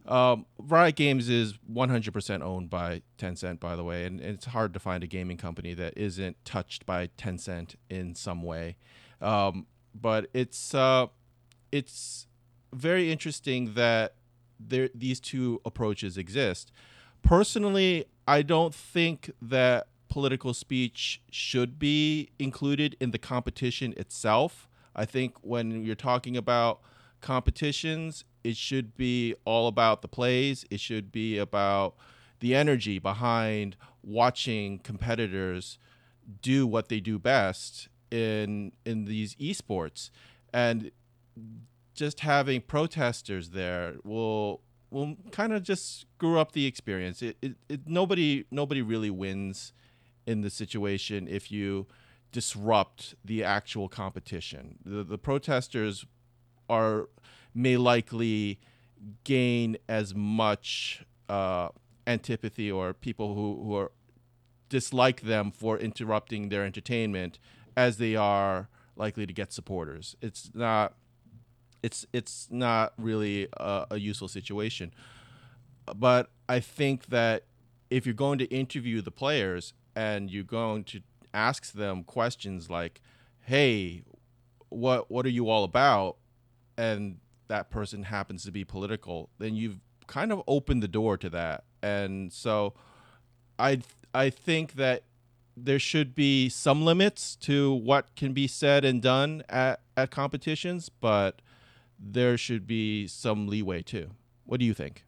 Um, 0.06 0.46
Riot 0.58 0.96
Games 0.96 1.28
is 1.28 1.54
100% 1.72 2.42
owned 2.42 2.68
by 2.68 3.02
Tencent, 3.18 3.60
by 3.60 3.76
the 3.76 3.84
way, 3.84 4.04
and, 4.04 4.20
and, 4.20 4.34
it's 4.34 4.46
hard 4.46 4.74
to 4.74 4.80
find 4.80 5.04
a 5.04 5.06
gaming 5.06 5.36
company 5.36 5.74
that 5.74 5.96
isn't 5.96 6.44
touched 6.44 6.84
by 6.86 7.08
Tencent 7.16 7.76
in 7.88 8.16
some 8.16 8.42
way. 8.42 8.76
Um, 9.20 9.66
but 9.94 10.28
it's 10.34 10.74
uh, 10.74 11.06
it's 11.70 12.26
very 12.72 13.12
interesting 13.12 13.74
that 13.74 14.14
there 14.58 14.88
these 14.94 15.20
two 15.20 15.60
approaches 15.64 16.18
exist. 16.18 16.72
Personally, 17.22 18.06
I 18.26 18.42
don't 18.42 18.74
think 18.74 19.30
that 19.40 19.86
political 20.08 20.52
speech 20.52 21.22
should 21.30 21.78
be 21.78 22.30
included 22.38 22.96
in 23.00 23.12
the 23.12 23.18
competition 23.18 23.94
itself. 23.96 24.68
I 24.94 25.04
think 25.04 25.36
when 25.40 25.84
you're 25.84 25.94
talking 25.94 26.36
about 26.36 26.80
competitions, 27.20 28.24
it 28.44 28.56
should 28.56 28.96
be 28.96 29.34
all 29.44 29.68
about 29.68 30.02
the 30.02 30.08
plays. 30.08 30.64
It 30.70 30.80
should 30.80 31.12
be 31.12 31.38
about 31.38 31.94
the 32.40 32.54
energy 32.54 32.98
behind 32.98 33.76
watching 34.02 34.78
competitors 34.80 35.78
do 36.40 36.66
what 36.66 36.88
they 36.88 37.00
do 37.00 37.18
best 37.18 37.88
in 38.10 38.72
in 38.84 39.04
these 39.04 39.34
esports. 39.36 40.10
And 40.52 40.90
just 41.94 42.20
having 42.20 42.60
protesters 42.60 43.50
there 43.50 43.94
will 44.04 44.60
will 44.90 45.16
kind 45.30 45.52
of 45.52 45.62
just 45.62 46.00
screw 46.00 46.38
up 46.38 46.52
the 46.52 46.66
experience. 46.66 47.22
It, 47.22 47.36
it, 47.40 47.56
it 47.68 47.80
nobody 47.86 48.44
nobody 48.50 48.82
really 48.82 49.10
wins 49.10 49.72
in 50.26 50.42
the 50.42 50.50
situation 50.50 51.26
if 51.28 51.50
you 51.50 51.86
disrupt 52.30 53.14
the 53.24 53.44
actual 53.44 53.88
competition. 53.88 54.78
The, 54.84 55.04
the 55.04 55.18
protesters 55.18 56.06
are 56.68 57.08
may 57.54 57.76
likely 57.76 58.58
gain 59.24 59.76
as 59.88 60.14
much 60.14 61.04
uh, 61.28 61.68
antipathy 62.06 62.70
or 62.70 62.92
people 62.92 63.34
who, 63.34 63.62
who 63.64 63.76
are 63.76 63.92
dislike 64.68 65.20
them 65.20 65.50
for 65.50 65.78
interrupting 65.78 66.48
their 66.48 66.64
entertainment 66.64 67.38
as 67.76 67.98
they 67.98 68.16
are 68.16 68.68
likely 68.96 69.26
to 69.26 69.32
get 69.32 69.52
supporters. 69.52 70.16
It's 70.22 70.50
not 70.54 70.94
it's 71.82 72.06
it's 72.12 72.48
not 72.50 72.94
really 72.96 73.48
a, 73.56 73.86
a 73.90 73.98
useful 73.98 74.28
situation. 74.28 74.92
But 75.94 76.30
I 76.48 76.60
think 76.60 77.06
that 77.06 77.44
if 77.90 78.06
you're 78.06 78.14
going 78.14 78.38
to 78.38 78.46
interview 78.46 79.02
the 79.02 79.10
players 79.10 79.74
and 79.94 80.30
you're 80.30 80.44
going 80.44 80.84
to 80.84 81.02
ask 81.34 81.72
them 81.72 82.04
questions 82.04 82.70
like, 82.70 83.00
"Hey, 83.40 84.02
what 84.68 85.10
what 85.10 85.26
are 85.26 85.30
you 85.30 85.50
all 85.50 85.64
about?" 85.64 86.16
and 86.78 87.18
that 87.52 87.68
person 87.68 88.04
happens 88.04 88.44
to 88.44 88.50
be 88.50 88.64
political, 88.64 89.28
then 89.38 89.54
you've 89.54 89.76
kind 90.06 90.32
of 90.32 90.42
opened 90.48 90.82
the 90.82 90.88
door 90.88 91.18
to 91.18 91.28
that. 91.28 91.64
And 91.82 92.32
so 92.32 92.72
I 93.58 93.82
I 94.14 94.30
think 94.30 94.76
that 94.76 95.02
there 95.54 95.78
should 95.78 96.14
be 96.14 96.48
some 96.48 96.82
limits 96.82 97.36
to 97.36 97.74
what 97.74 98.16
can 98.16 98.32
be 98.32 98.46
said 98.46 98.86
and 98.86 99.02
done 99.02 99.42
at, 99.50 99.80
at 99.98 100.10
competitions, 100.10 100.88
but 100.88 101.42
there 101.98 102.38
should 102.38 102.66
be 102.66 103.06
some 103.06 103.46
leeway 103.46 103.82
too. 103.82 104.12
What 104.46 104.58
do 104.58 104.64
you 104.64 104.72
think? 104.72 105.04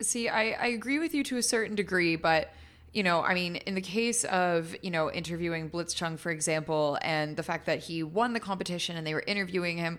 See, 0.00 0.30
I, 0.30 0.52
I 0.52 0.66
agree 0.68 0.98
with 0.98 1.14
you 1.14 1.22
to 1.24 1.36
a 1.36 1.42
certain 1.42 1.76
degree, 1.76 2.16
but 2.16 2.54
you 2.94 3.02
know, 3.02 3.22
I 3.22 3.34
mean, 3.34 3.56
in 3.56 3.74
the 3.74 3.82
case 3.82 4.24
of, 4.24 4.74
you 4.80 4.90
know, 4.90 5.10
interviewing 5.10 5.68
Blitzchung, 5.68 6.18
for 6.18 6.30
example, 6.30 6.96
and 7.02 7.36
the 7.36 7.42
fact 7.42 7.66
that 7.66 7.80
he 7.80 8.02
won 8.02 8.32
the 8.32 8.40
competition 8.40 8.96
and 8.96 9.06
they 9.06 9.12
were 9.12 9.24
interviewing 9.26 9.76
him, 9.76 9.98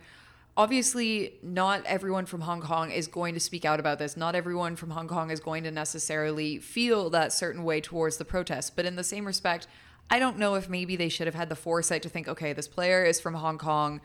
obviously 0.57 1.33
not 1.43 1.85
everyone 1.85 2.25
from 2.25 2.41
Hong 2.41 2.61
Kong 2.61 2.89
is 2.91 3.07
going 3.07 3.33
to 3.33 3.39
speak 3.39 3.65
out 3.65 3.79
about 3.79 3.99
this. 3.99 4.15
Not 4.15 4.35
everyone 4.35 4.75
from 4.75 4.91
Hong 4.91 5.07
Kong 5.07 5.29
is 5.29 5.39
going 5.39 5.63
to 5.63 5.71
necessarily 5.71 6.59
feel 6.59 7.09
that 7.09 7.33
certain 7.33 7.63
way 7.63 7.81
towards 7.81 8.17
the 8.17 8.25
protest. 8.25 8.75
But 8.75 8.85
in 8.85 8.95
the 8.95 9.03
same 9.03 9.25
respect, 9.25 9.67
I 10.09 10.19
don't 10.19 10.37
know 10.37 10.55
if 10.55 10.69
maybe 10.69 10.95
they 10.95 11.09
should 11.09 11.27
have 11.27 11.35
had 11.35 11.49
the 11.49 11.55
foresight 11.55 12.03
to 12.03 12.09
think, 12.09 12.27
okay, 12.27 12.53
this 12.53 12.67
player 12.67 13.03
is 13.03 13.19
from 13.19 13.33
Hong 13.33 13.57
Kong. 13.57 13.99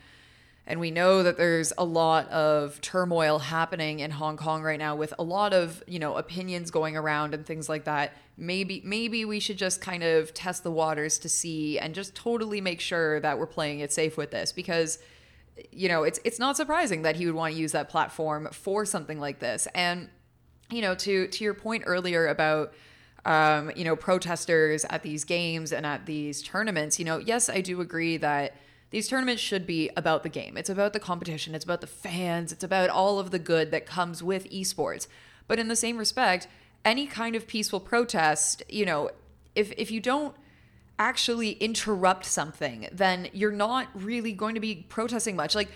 And 0.67 0.81
we 0.81 0.91
know 0.91 1.23
that 1.23 1.37
there's 1.37 1.73
a 1.79 1.85
lot 1.85 2.29
of 2.29 2.81
turmoil 2.81 3.39
happening 3.39 4.01
in 4.01 4.11
Hong 4.11 4.37
Kong 4.37 4.63
right 4.63 4.79
now 4.79 4.95
with 4.95 5.13
a 5.19 5.23
lot 5.23 5.53
of, 5.53 5.83
you 5.87 5.99
know, 5.99 6.17
opinions 6.17 6.71
going 6.71 6.97
around 6.97 7.35
and 7.35 7.47
things 7.47 7.69
like 7.69 7.85
that. 7.85 8.17
Maybe 8.37 8.81
maybe 8.85 9.25
we 9.25 9.41
should 9.41 9.57
just 9.57 9.81
kind 9.81 10.03
of 10.03 10.33
test 10.33 10.63
the 10.63 10.71
waters 10.71 11.19
to 11.21 11.29
see 11.29 11.79
and 11.79 11.95
just 11.95 12.15
totally 12.15 12.61
make 12.61 12.81
sure 12.81 13.21
that 13.21 13.39
we're 13.39 13.47
playing 13.47 13.81
it 13.81 13.93
safe 13.93 14.17
with 14.17 14.31
this 14.31 14.53
because 14.53 14.99
you 15.71 15.89
know, 15.89 16.03
it's 16.03 16.21
it's 16.25 16.39
not 16.39 16.57
surprising 16.57 17.03
that 17.03 17.17
he 17.17 17.27
would 17.27 17.35
want 17.35 17.55
to 17.55 17.61
use 17.61 17.73
that 17.73 17.89
platform 17.89 18.49
for 18.53 18.85
something 18.85 19.21
like 19.21 19.39
this. 19.39 19.69
And 19.75 20.09
you 20.71 20.83
know, 20.83 20.95
to 20.97 21.27
to 21.27 21.45
your 21.45 21.55
point 21.55 21.85
earlier 21.87 22.27
about 22.27 22.73
um, 23.25 23.71
you 23.77 23.85
know, 23.85 23.97
protesters 23.97 24.85
at 24.87 25.03
these 25.03 25.25
games 25.25 25.73
and 25.73 25.85
at 25.85 26.07
these 26.07 26.43
tournaments, 26.43 26.99
you 26.99 27.05
know, 27.05 27.19
yes, 27.19 27.51
I 27.51 27.61
do 27.61 27.81
agree 27.81 28.17
that 28.17 28.57
these 28.91 29.09
tournaments 29.09 29.43
should 29.43 29.67
be 29.67 29.91
about 29.97 30.23
the 30.23 30.29
game. 30.29 30.57
It's 30.57 30.71
about 30.71 30.93
the 30.93 31.01
competition, 31.01 31.55
it's 31.55 31.65
about 31.65 31.81
the 31.81 31.87
fans, 31.87 32.53
it's 32.53 32.65
about 32.65 32.91
all 32.91 33.19
of 33.19 33.31
the 33.31 33.39
good 33.39 33.71
that 33.71 33.87
comes 33.87 34.23
with 34.23 34.51
esports. 34.51 35.07
But 35.47 35.59
in 35.59 35.69
the 35.69 35.77
same 35.77 35.99
respect, 35.99 36.49
any 36.85 37.07
kind 37.07 37.37
of 37.37 37.47
peaceful 37.47 37.81
protest, 37.81 38.63
you 38.69 38.85
know, 38.85 39.11
if 39.55 39.73
if 39.77 39.91
you 39.91 40.01
don't 40.01 40.35
actually 41.01 41.53
interrupt 41.53 42.27
something, 42.27 42.87
then 42.93 43.29
you're 43.33 43.51
not 43.51 43.89
really 43.95 44.33
going 44.33 44.55
to 44.55 44.61
be 44.61 44.85
protesting 44.89 45.35
much. 45.35 45.55
Like 45.55 45.71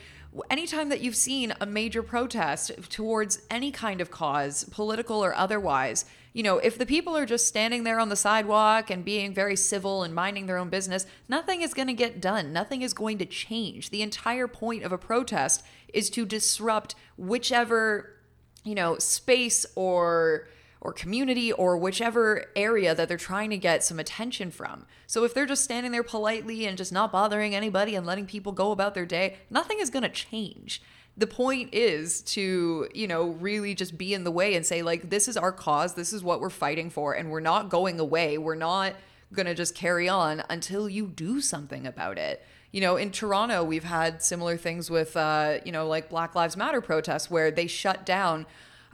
anytime 0.51 0.91
that 0.91 1.01
you've 1.01 1.17
seen 1.17 1.55
a 1.61 1.67
major 1.67 2.03
protest 2.03 2.71
towards 2.91 3.41
any 3.51 3.73
kind 3.73 4.03
of 4.03 4.11
cause, 4.11 4.65
political 4.65 5.25
or 5.25 5.35
otherwise, 5.35 6.05
you 6.35 6.43
know, 6.43 6.59
if 6.59 6.77
the 6.77 6.85
people 6.85 7.17
are 7.17 7.25
just 7.25 7.49
standing 7.49 7.85
there 7.85 7.99
on 7.99 8.11
the 8.11 8.17
sidewalk 8.17 8.91
and 8.91 9.03
being 9.05 9.33
very 9.33 9.57
civil 9.57 10.03
and 10.03 10.15
minding 10.15 10.45
their 10.45 10.59
own 10.59 10.69
business, 10.69 11.07
nothing 11.27 11.63
is 11.63 11.73
going 11.73 11.89
to 11.89 11.95
get 11.95 12.21
done. 12.21 12.53
Nothing 12.53 12.83
is 12.83 12.93
going 12.93 13.17
to 13.19 13.25
change. 13.25 13.91
The 13.91 14.03
entire 14.03 14.47
point 14.47 14.83
of 14.83 14.93
a 14.93 14.99
protest 14.99 15.65
is 15.95 16.11
to 16.11 16.27
disrupt 16.27 16.97
whichever, 17.17 18.17
you 18.63 18.75
know, 18.75 18.99
space 18.99 19.65
or 19.75 20.49
or 20.85 20.93
community 20.93 21.51
or 21.51 21.77
whichever 21.77 22.45
area 22.55 22.95
that 22.95 23.09
they're 23.09 23.17
trying 23.17 23.51
to 23.51 23.57
get 23.57 23.83
some 23.83 23.99
attention 23.99 24.51
from. 24.51 24.87
So 25.07 25.25
if 25.25 25.35
they're 25.35 25.47
just 25.47 25.65
standing 25.65 25.91
there 25.91 26.03
politely 26.03 26.67
and 26.67 26.77
just 26.77 26.93
not 26.93 27.11
bothering 27.11 27.55
anybody 27.55 27.97
and 27.97 28.07
letting 28.07 28.27
people 28.27 28.53
go 28.53 28.71
about 28.71 28.95
their 28.95 29.07
day, 29.07 29.39
nothing 29.51 29.81
is 29.81 29.91
going 29.91 30.03
to 30.03 30.09
change. 30.09 30.83
The 31.17 31.27
point 31.27 31.73
is 31.73 32.21
to, 32.23 32.89
you 32.95 33.09
know, 33.09 33.29
really 33.31 33.75
just 33.75 33.97
be 33.97 34.15
in 34.15 34.25
the 34.25 34.31
way 34.31 34.55
and 34.55 34.67
say, 34.67 34.83
like, 34.83 35.11
this 35.11 35.27
is 35.27 35.37
our 35.37 35.53
cause, 35.53 35.95
this 35.95 36.13
is 36.13 36.23
what 36.23 36.41
we're 36.41 36.51
fighting 36.51 36.91
for, 36.91 37.15
and 37.15 37.31
we're 37.31 37.41
not 37.41 37.71
going 37.71 37.99
away. 37.99 38.37
We're 38.37 38.55
not 38.55 38.95
going 39.33 39.47
to 39.47 39.55
just 39.55 39.75
carry 39.75 40.09
on 40.09 40.43
until 40.51 40.89
you 40.89 41.07
do 41.07 41.41
something 41.41 41.87
about 41.87 42.19
it 42.19 42.45
you 42.75 42.81
know, 42.81 42.97
in 42.97 43.13
Toronto, 43.13 43.63
we've 43.63 43.85
had 43.85 44.21
similar 44.21 44.57
things 44.57 44.91
with, 44.91 45.17
uh, 45.17 45.59
you 45.65 45.71
know, 45.71 45.87
like 45.87 46.09
Black 46.09 46.35
Lives 46.35 46.57
Matter 46.57 46.81
protests 46.81 47.31
where 47.31 47.53
they 47.53 47.69
shut 47.69 48.05
down 48.05 48.47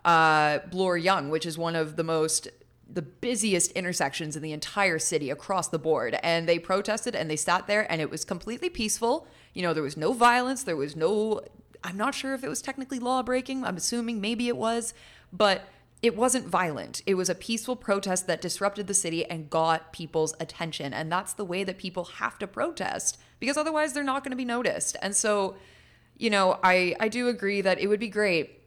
uh, 0.04 0.58
Bloor 0.70 0.96
Yonge, 0.96 1.30
which 1.30 1.46
is 1.46 1.58
one 1.58 1.76
of 1.76 1.96
the 1.96 2.04
most 2.04 2.48
the 2.92 3.02
busiest 3.02 3.70
intersections 3.72 4.34
in 4.34 4.42
the 4.42 4.52
entire 4.52 4.98
city 4.98 5.30
across 5.30 5.68
the 5.68 5.78
board. 5.78 6.18
And 6.24 6.48
they 6.48 6.58
protested 6.58 7.14
and 7.14 7.30
they 7.30 7.36
sat 7.36 7.68
there 7.68 7.90
and 7.90 8.00
it 8.00 8.10
was 8.10 8.24
completely 8.24 8.68
peaceful. 8.68 9.28
You 9.54 9.62
know, 9.62 9.72
there 9.72 9.82
was 9.82 9.96
no 9.96 10.12
violence, 10.12 10.64
there 10.64 10.76
was 10.76 10.96
no 10.96 11.42
I'm 11.82 11.96
not 11.96 12.14
sure 12.14 12.34
if 12.34 12.44
it 12.44 12.48
was 12.48 12.60
technically 12.60 12.98
law 12.98 13.22
breaking. 13.22 13.64
I'm 13.64 13.76
assuming 13.76 14.20
maybe 14.20 14.48
it 14.48 14.56
was, 14.56 14.92
but 15.32 15.62
it 16.02 16.16
wasn't 16.16 16.46
violent. 16.46 17.02
It 17.06 17.14
was 17.14 17.28
a 17.28 17.34
peaceful 17.34 17.76
protest 17.76 18.26
that 18.26 18.40
disrupted 18.40 18.86
the 18.86 18.94
city 18.94 19.24
and 19.24 19.50
got 19.50 19.92
people's 19.92 20.34
attention. 20.40 20.92
And 20.92 21.12
that's 21.12 21.34
the 21.34 21.44
way 21.44 21.64
that 21.64 21.78
people 21.78 22.04
have 22.04 22.38
to 22.38 22.46
protest 22.46 23.18
because 23.38 23.56
otherwise 23.56 23.92
they're 23.92 24.02
not 24.02 24.24
going 24.24 24.30
to 24.30 24.36
be 24.36 24.44
noticed. 24.44 24.96
And 25.00 25.14
so, 25.14 25.56
you 26.16 26.30
know, 26.30 26.58
I 26.62 26.96
I 27.00 27.08
do 27.08 27.28
agree 27.28 27.60
that 27.60 27.78
it 27.78 27.86
would 27.86 28.00
be 28.00 28.08
great 28.08 28.59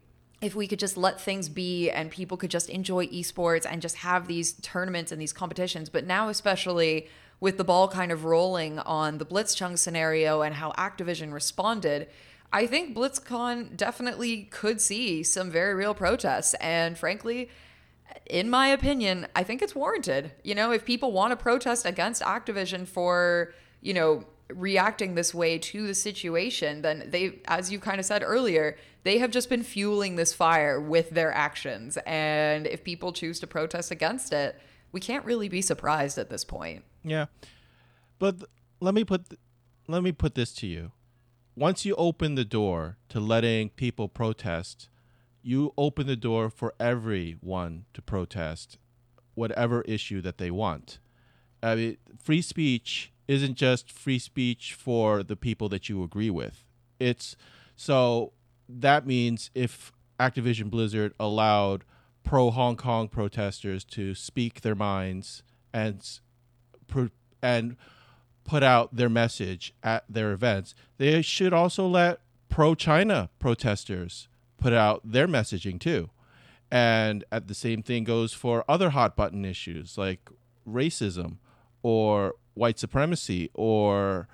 if 0.43 0.56
we 0.56 0.67
could 0.67 0.77
just 0.77 0.97
let 0.97 1.21
things 1.21 1.47
be 1.47 1.89
and 1.89 2.12
people 2.12 2.36
could 2.36 2.51
just 2.51 2.69
enjoy 2.69 3.08
esports 3.08 3.65
and 3.67 3.82
just 3.82 3.95
have 3.95 4.27
these 4.27 4.51
tournaments 4.62 5.10
and 5.10 5.21
these 5.21 5.32
competitions. 5.32 5.88
But 5.88 6.06
now, 6.06 6.27
especially 6.27 7.08
with 7.39 7.58
the 7.58 7.63
ball 7.63 7.88
kind 7.88 8.12
of 8.12 8.25
rolling 8.25 8.77
on 8.79 9.19
the 9.19 9.25
Blitzchung 9.25 9.79
scenario 9.79 10.41
and 10.41 10.56
how 10.56 10.73
Activision 10.73 11.32
responded, 11.32 12.10
I 12.51 12.67
think 12.67 12.93
BlizzCon 12.93 13.77
definitely 13.77 14.43
could 14.51 14.82
see 14.82 15.23
some 15.23 15.49
very 15.49 15.75
real 15.75 15.93
protests. 15.93 16.56
And 16.56 16.97
frankly, 16.97 17.49
in 18.25 18.49
my 18.49 18.67
opinion, 18.67 19.27
I 19.34 19.43
think 19.43 19.62
it's 19.62 19.73
warranted. 19.73 20.34
You 20.43 20.56
know, 20.56 20.71
if 20.71 20.84
people 20.84 21.13
want 21.13 21.32
to 21.32 21.38
protest 21.38 21.86
against 21.86 22.21
Activision 22.21 22.86
for, 22.86 23.53
you 23.79 23.93
know, 23.93 24.25
reacting 24.56 25.16
this 25.16 25.34
way 25.34 25.58
to 25.58 25.88
the 25.88 25.96
situation, 25.96 26.82
then 26.82 27.08
they, 27.08 27.39
as 27.46 27.72
you 27.72 27.80
kind 27.80 28.00
of 28.00 28.06
said 28.06 28.24
earlier, 28.24 28.78
they 29.04 29.18
have 29.18 29.32
just 29.32 29.50
been 29.50 29.63
fueling 29.63 30.16
this 30.16 30.34
fire 30.34 30.80
with 30.80 31.10
their 31.12 31.32
actions. 31.34 31.98
And 32.06 32.68
if 32.68 32.84
people 32.84 33.12
choose 33.13 33.39
to 33.42 33.48
protest 33.48 33.92
against 33.92 34.34
it, 34.34 34.60
we 34.92 35.00
can't 35.00 35.26
really 35.26 35.50
be 35.50 35.62
surprised 35.62 36.18
at 36.18 36.30
this 36.30 36.46
point. 36.46 36.84
Yeah. 37.04 37.26
But 38.20 38.44
let 38.80 38.94
me 38.94 39.04
put 39.04 39.30
th- 39.30 39.39
let 39.88 40.04
me 40.04 40.12
put 40.12 40.36
this 40.36 40.54
to 40.56 40.68
you. 40.68 40.92
Once 41.56 41.86
you 41.86 41.94
open 41.96 42.36
the 42.36 42.46
door 42.46 42.98
to 43.10 43.20
letting 43.20 43.70
people 43.70 44.08
protest, 44.08 44.88
you 45.42 45.74
open 45.78 46.08
the 46.08 46.16
door 46.16 46.50
for 46.50 46.74
everyone 46.80 47.86
to 47.94 48.02
protest 48.02 48.78
whatever 49.36 49.82
issue 49.84 50.22
that 50.22 50.38
they 50.38 50.52
want. 50.52 51.00
I 51.62 51.76
mean, 51.76 51.98
free 52.22 52.42
speech 52.42 53.12
isn't 53.27 53.55
just 53.55 53.91
free 53.91 54.19
speech 54.19 54.73
for 54.73 55.23
the 55.23 55.36
people 55.36 55.69
that 55.69 55.89
you 55.89 56.03
agree 56.03 56.29
with. 56.29 56.65
It's 56.99 57.36
so 57.75 58.33
that 58.67 59.05
means 59.05 59.49
if 59.53 59.91
Activision 60.19 60.69
Blizzard 60.69 61.13
allowed 61.19 61.83
pro 62.23 62.51
Hong 62.51 62.75
Kong 62.75 63.07
protesters 63.07 63.83
to 63.86 64.15
speak 64.15 64.62
their 64.62 64.75
minds 64.75 65.43
and 65.73 66.19
and 67.41 67.75
put 68.43 68.63
out 68.63 68.95
their 68.95 69.09
message 69.09 69.73
at 69.83 70.03
their 70.09 70.31
events, 70.31 70.75
they 70.97 71.21
should 71.21 71.53
also 71.53 71.88
let 71.88 72.19
pro 72.49 72.75
China 72.75 73.29
protesters 73.39 74.27
put 74.57 74.73
out 74.73 75.01
their 75.03 75.27
messaging 75.27 75.79
too. 75.79 76.09
And 76.71 77.23
at 77.31 77.47
the 77.47 77.53
same 77.53 77.83
thing 77.83 78.03
goes 78.03 78.33
for 78.33 78.63
other 78.67 78.91
hot 78.91 79.15
button 79.15 79.45
issues 79.45 79.97
like 79.97 80.29
racism 80.67 81.38
or 81.83 82.36
white 82.54 82.80
supremacy 82.80 83.50
or 83.54 84.28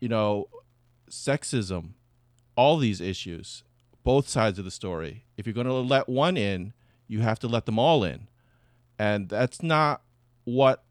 you 0.00 0.08
know 0.08 0.48
sexism 1.10 1.90
all 2.56 2.78
these 2.78 3.00
issues 3.00 3.62
both 4.04 4.28
sides 4.28 4.58
of 4.58 4.64
the 4.64 4.70
story 4.70 5.24
if 5.36 5.46
you're 5.46 5.54
going 5.54 5.66
to 5.66 5.72
let 5.72 6.08
one 6.08 6.36
in 6.36 6.72
you 7.08 7.20
have 7.20 7.38
to 7.38 7.48
let 7.48 7.66
them 7.66 7.78
all 7.78 8.04
in 8.04 8.28
and 8.98 9.28
that's 9.28 9.62
not 9.62 10.02
what 10.44 10.84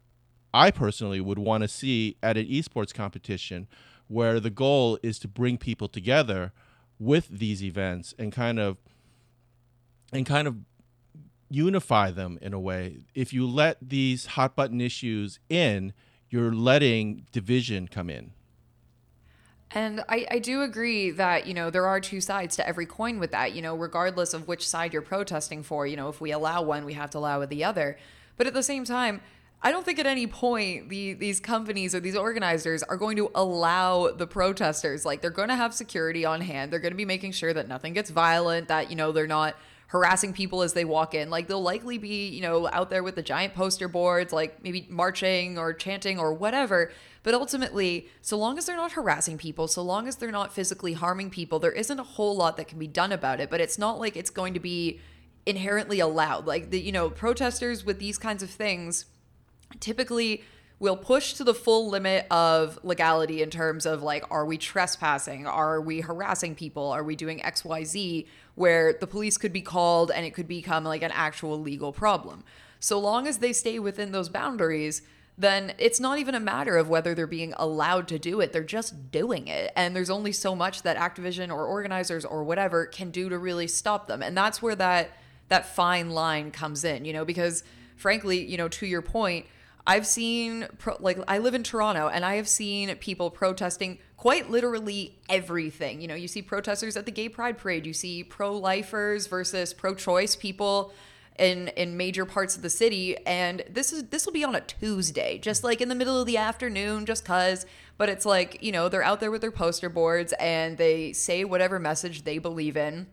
i 0.52 0.70
personally 0.70 1.20
would 1.20 1.38
want 1.38 1.62
to 1.62 1.68
see 1.68 2.16
at 2.22 2.36
an 2.36 2.46
esports 2.46 2.92
competition 2.92 3.66
where 4.08 4.38
the 4.38 4.50
goal 4.50 4.98
is 5.02 5.18
to 5.18 5.28
bring 5.28 5.56
people 5.58 5.88
together 5.88 6.52
with 6.98 7.28
these 7.28 7.62
events 7.62 8.14
and 8.18 8.32
kind 8.32 8.58
of 8.58 8.76
and 10.12 10.24
kind 10.24 10.46
of 10.46 10.56
unify 11.50 12.10
them 12.10 12.38
in 12.42 12.52
a 12.52 12.60
way. 12.60 12.98
If 13.14 13.32
you 13.32 13.46
let 13.46 13.76
these 13.80 14.26
hot 14.26 14.56
button 14.56 14.80
issues 14.80 15.38
in, 15.48 15.92
you're 16.36 16.52
letting 16.52 17.26
division 17.32 17.88
come 17.88 18.10
in. 18.10 18.32
And 19.70 20.04
I, 20.08 20.26
I 20.30 20.38
do 20.38 20.62
agree 20.62 21.10
that, 21.12 21.46
you 21.46 21.54
know, 21.54 21.70
there 21.70 21.86
are 21.86 21.98
two 21.98 22.20
sides 22.20 22.56
to 22.56 22.68
every 22.68 22.86
coin 22.86 23.18
with 23.18 23.32
that, 23.32 23.52
you 23.52 23.62
know, 23.62 23.74
regardless 23.74 24.34
of 24.34 24.46
which 24.46 24.66
side 24.66 24.92
you're 24.92 25.02
protesting 25.02 25.62
for. 25.62 25.86
You 25.86 25.96
know, 25.96 26.08
if 26.08 26.20
we 26.20 26.30
allow 26.30 26.62
one, 26.62 26.84
we 26.84 26.92
have 26.92 27.10
to 27.10 27.18
allow 27.18 27.44
the 27.46 27.64
other. 27.64 27.98
But 28.36 28.46
at 28.46 28.54
the 28.54 28.62
same 28.62 28.84
time, 28.84 29.22
I 29.62 29.72
don't 29.72 29.84
think 29.84 29.98
at 29.98 30.06
any 30.06 30.26
point 30.26 30.90
the 30.90 31.14
these 31.14 31.40
companies 31.40 31.94
or 31.94 32.00
these 32.00 32.14
organizers 32.14 32.82
are 32.82 32.96
going 32.96 33.16
to 33.16 33.30
allow 33.34 34.12
the 34.12 34.26
protesters. 34.26 35.04
Like 35.06 35.22
they're 35.22 35.30
going 35.30 35.48
to 35.48 35.56
have 35.56 35.74
security 35.74 36.24
on 36.24 36.42
hand. 36.42 36.70
They're 36.70 36.78
going 36.78 36.92
to 36.92 36.96
be 36.96 37.06
making 37.06 37.32
sure 37.32 37.54
that 37.54 37.66
nothing 37.66 37.94
gets 37.94 38.10
violent, 38.10 38.68
that 38.68 38.90
you 38.90 38.96
know 38.96 39.10
they're 39.12 39.26
not 39.26 39.56
harassing 39.88 40.32
people 40.32 40.62
as 40.62 40.72
they 40.72 40.84
walk 40.84 41.14
in. 41.14 41.30
Like 41.30 41.46
they'll 41.46 41.62
likely 41.62 41.98
be, 41.98 42.28
you 42.28 42.42
know, 42.42 42.68
out 42.68 42.90
there 42.90 43.02
with 43.02 43.14
the 43.14 43.22
giant 43.22 43.54
poster 43.54 43.88
boards, 43.88 44.32
like 44.32 44.62
maybe 44.62 44.86
marching 44.90 45.58
or 45.58 45.72
chanting 45.72 46.18
or 46.18 46.32
whatever. 46.32 46.90
But 47.22 47.34
ultimately, 47.34 48.08
so 48.20 48.36
long 48.36 48.58
as 48.58 48.66
they're 48.66 48.76
not 48.76 48.92
harassing 48.92 49.38
people, 49.38 49.68
so 49.68 49.82
long 49.82 50.08
as 50.08 50.16
they're 50.16 50.30
not 50.30 50.52
physically 50.52 50.94
harming 50.94 51.30
people, 51.30 51.58
there 51.58 51.72
isn't 51.72 51.98
a 51.98 52.04
whole 52.04 52.36
lot 52.36 52.56
that 52.56 52.68
can 52.68 52.78
be 52.78 52.88
done 52.88 53.12
about 53.12 53.40
it. 53.40 53.50
But 53.50 53.60
it's 53.60 53.78
not 53.78 53.98
like 53.98 54.16
it's 54.16 54.30
going 54.30 54.54
to 54.54 54.60
be 54.60 55.00
inherently 55.44 56.00
allowed. 56.00 56.46
Like 56.46 56.70
the, 56.70 56.80
you 56.80 56.92
know, 56.92 57.08
protesters 57.08 57.84
with 57.84 57.98
these 57.98 58.18
kinds 58.18 58.42
of 58.42 58.50
things 58.50 59.06
typically 59.80 60.42
will 60.78 60.96
push 60.96 61.32
to 61.34 61.44
the 61.44 61.54
full 61.54 61.88
limit 61.88 62.26
of 62.30 62.78
legality 62.82 63.42
in 63.42 63.50
terms 63.50 63.86
of 63.86 64.02
like 64.02 64.24
are 64.30 64.44
we 64.44 64.58
trespassing? 64.58 65.46
Are 65.46 65.80
we 65.80 66.00
harassing 66.00 66.54
people? 66.54 66.88
Are 66.88 67.04
we 67.04 67.16
doing 67.16 67.40
xyz 67.40 68.26
where 68.54 68.92
the 68.92 69.06
police 69.06 69.38
could 69.38 69.52
be 69.52 69.62
called 69.62 70.10
and 70.10 70.26
it 70.26 70.34
could 70.34 70.48
become 70.48 70.84
like 70.84 71.02
an 71.02 71.12
actual 71.12 71.60
legal 71.60 71.92
problem? 71.92 72.44
So 72.78 72.98
long 72.98 73.26
as 73.26 73.38
they 73.38 73.52
stay 73.52 73.78
within 73.78 74.12
those 74.12 74.28
boundaries 74.28 75.02
then 75.38 75.74
it's 75.76 76.00
not 76.00 76.18
even 76.18 76.34
a 76.34 76.40
matter 76.40 76.78
of 76.78 76.88
whether 76.88 77.14
they're 77.14 77.26
being 77.26 77.52
allowed 77.58 78.08
to 78.08 78.18
do 78.18 78.40
it. 78.40 78.54
They're 78.54 78.64
just 78.64 79.10
doing 79.10 79.48
it. 79.48 79.70
And 79.76 79.94
there's 79.94 80.08
only 80.08 80.32
so 80.32 80.54
much 80.54 80.80
that 80.80 80.96
activision 80.96 81.52
or 81.52 81.66
organizers 81.66 82.24
or 82.24 82.42
whatever 82.42 82.86
can 82.86 83.10
do 83.10 83.28
to 83.28 83.38
really 83.38 83.66
stop 83.66 84.06
them. 84.06 84.22
And 84.22 84.34
that's 84.34 84.62
where 84.62 84.74
that 84.76 85.10
that 85.48 85.66
fine 85.66 86.10
line 86.10 86.50
comes 86.50 86.84
in 86.84 87.04
you 87.04 87.12
know 87.12 87.24
because 87.24 87.62
frankly 87.96 88.44
you 88.44 88.56
know 88.56 88.68
to 88.68 88.86
your 88.86 89.02
point 89.02 89.46
I've 89.86 90.06
seen, 90.06 90.66
pro- 90.78 90.96
like, 91.00 91.18
I 91.28 91.38
live 91.38 91.54
in 91.54 91.62
Toronto 91.62 92.08
and 92.08 92.24
I 92.24 92.36
have 92.36 92.48
seen 92.48 92.94
people 92.96 93.30
protesting 93.30 93.98
quite 94.16 94.50
literally 94.50 95.18
everything. 95.28 96.00
You 96.00 96.08
know, 96.08 96.14
you 96.14 96.28
see 96.28 96.42
protesters 96.42 96.96
at 96.96 97.06
the 97.06 97.12
gay 97.12 97.28
pride 97.28 97.58
parade, 97.58 97.86
you 97.86 97.92
see 97.92 98.24
pro 98.24 98.56
lifers 98.56 99.26
versus 99.26 99.72
pro 99.72 99.94
choice 99.94 100.34
people 100.34 100.92
in 101.38 101.68
in 101.68 101.96
major 101.96 102.24
parts 102.24 102.56
of 102.56 102.62
the 102.62 102.70
city. 102.70 103.16
And 103.26 103.62
this 103.70 103.92
is 103.92 104.04
this 104.04 104.26
will 104.26 104.32
be 104.32 104.44
on 104.44 104.54
a 104.54 104.60
Tuesday 104.60 105.38
just 105.38 105.62
like 105.62 105.80
in 105.80 105.88
the 105.88 105.94
middle 105.94 106.18
of 106.18 106.26
the 106.26 106.36
afternoon 106.36 107.06
just 107.06 107.24
cuz 107.24 107.66
but 107.98 108.08
it's 108.08 108.24
like 108.24 108.62
you 108.62 108.72
know 108.72 108.88
they're 108.88 109.02
out 109.02 109.20
there 109.20 109.30
with 109.30 109.42
their 109.42 109.50
poster 109.50 109.88
boards 109.88 110.32
and 110.40 110.78
they 110.78 111.12
say 111.12 111.44
whatever 111.44 111.78
message 111.78 112.24
they 112.24 112.38
believe 112.38 112.76
in. 112.76 113.06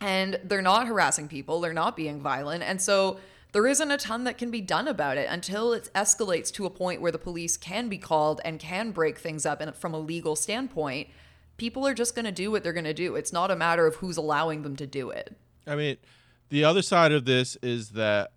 And 0.00 0.38
they're 0.44 0.62
not 0.62 0.86
harassing 0.88 1.26
people. 1.28 1.60
They're 1.60 1.72
not 1.72 1.96
being 1.96 2.20
violent. 2.20 2.62
And 2.62 2.80
so 2.82 3.18
there 3.56 3.66
isn't 3.66 3.90
a 3.90 3.96
ton 3.96 4.24
that 4.24 4.36
can 4.36 4.50
be 4.50 4.60
done 4.60 4.86
about 4.86 5.16
it 5.16 5.26
until 5.30 5.72
it 5.72 5.88
escalates 5.94 6.52
to 6.52 6.66
a 6.66 6.70
point 6.70 7.00
where 7.00 7.10
the 7.10 7.16
police 7.16 7.56
can 7.56 7.88
be 7.88 7.96
called 7.96 8.38
and 8.44 8.60
can 8.60 8.90
break 8.90 9.18
things 9.18 9.46
up 9.46 9.62
and 9.62 9.74
from 9.74 9.94
a 9.94 9.98
legal 9.98 10.36
standpoint. 10.36 11.08
People 11.56 11.86
are 11.86 11.94
just 11.94 12.14
going 12.14 12.26
to 12.26 12.32
do 12.32 12.50
what 12.50 12.62
they're 12.62 12.74
going 12.74 12.84
to 12.84 12.92
do. 12.92 13.16
It's 13.16 13.32
not 13.32 13.50
a 13.50 13.56
matter 13.56 13.86
of 13.86 13.96
who's 13.96 14.18
allowing 14.18 14.60
them 14.60 14.76
to 14.76 14.86
do 14.86 15.08
it. 15.08 15.34
I 15.66 15.74
mean 15.74 15.96
the 16.50 16.64
other 16.64 16.82
side 16.82 17.12
of 17.12 17.24
this 17.24 17.56
is 17.62 17.92
that 17.92 18.32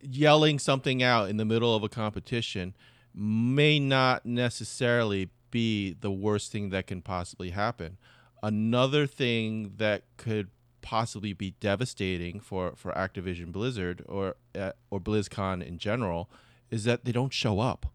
yelling 0.00 0.60
something 0.60 1.02
out 1.02 1.28
in 1.28 1.36
the 1.36 1.44
middle 1.44 1.74
of 1.74 1.82
a 1.82 1.88
competition 1.88 2.76
may 3.12 3.80
not 3.80 4.24
necessarily 4.24 5.30
be 5.50 5.96
the 6.00 6.12
worst 6.12 6.52
thing 6.52 6.70
that 6.70 6.86
can 6.86 7.02
possibly 7.02 7.50
happen. 7.50 7.98
Another 8.40 9.04
thing 9.08 9.72
that 9.78 10.04
could 10.16 10.50
possibly 10.84 11.32
be 11.32 11.52
devastating 11.60 12.38
for 12.38 12.74
for 12.76 12.92
Activision 12.92 13.50
Blizzard 13.50 14.04
or 14.06 14.36
uh, 14.54 14.72
or 14.90 15.00
BlizzCon 15.00 15.66
in 15.66 15.78
general 15.78 16.30
is 16.70 16.84
that 16.84 17.04
they 17.04 17.12
don't 17.12 17.32
show 17.32 17.58
up, 17.58 17.86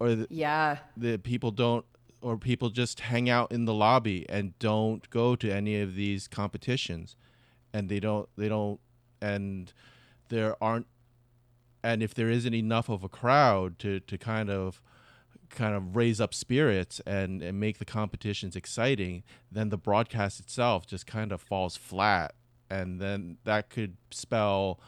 or 0.00 0.14
the, 0.14 0.26
yeah, 0.30 0.78
the 0.96 1.18
people 1.18 1.50
don't, 1.50 1.84
or 2.22 2.38
people 2.38 2.70
just 2.70 3.00
hang 3.00 3.28
out 3.28 3.52
in 3.52 3.66
the 3.66 3.74
lobby 3.74 4.24
and 4.28 4.58
don't 4.58 5.08
go 5.10 5.36
to 5.36 5.50
any 5.52 5.78
of 5.80 5.94
these 5.94 6.26
competitions, 6.26 7.16
and 7.72 7.88
they 7.90 8.00
don't 8.00 8.28
they 8.36 8.48
don't 8.48 8.80
and 9.20 9.72
there 10.30 10.56
aren't 10.62 10.86
and 11.84 12.02
if 12.02 12.14
there 12.14 12.30
isn't 12.30 12.54
enough 12.54 12.88
of 12.88 13.04
a 13.04 13.08
crowd 13.08 13.78
to 13.78 14.00
to 14.00 14.16
kind 14.16 14.48
of 14.48 14.80
kind 15.50 15.74
of 15.74 15.96
raise 15.96 16.20
up 16.20 16.32
spirits 16.32 17.00
and, 17.06 17.42
and 17.42 17.58
make 17.60 17.78
the 17.78 17.84
competitions 17.84 18.56
exciting, 18.56 19.22
then 19.50 19.68
the 19.68 19.76
broadcast 19.76 20.40
itself 20.40 20.86
just 20.86 21.06
kind 21.06 21.32
of 21.32 21.40
falls 21.40 21.76
flat. 21.76 22.34
And 22.70 23.00
then 23.00 23.38
that 23.44 23.68
could 23.68 23.96
spell 24.10 24.80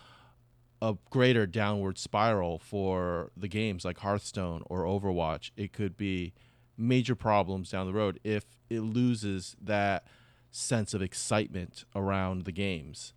a 0.81 0.96
greater 1.11 1.46
downward 1.46 1.98
spiral 1.98 2.59
for 2.59 3.31
the 3.37 3.48
games 3.48 3.85
like 3.85 3.98
Hearthstone 3.98 4.62
or 4.66 4.85
Overwatch. 4.85 5.51
It 5.57 5.72
could 5.72 5.96
be 5.96 6.33
major 6.77 7.14
problems 7.14 7.70
down 7.70 7.87
the 7.87 7.92
road 7.92 8.18
if 8.25 8.44
it 8.68 8.81
loses 8.81 9.57
that 9.62 10.07
sense 10.51 10.94
of 10.94 11.03
excitement 11.03 11.85
around 11.94 12.44
the 12.44 12.53
games. 12.53 13.14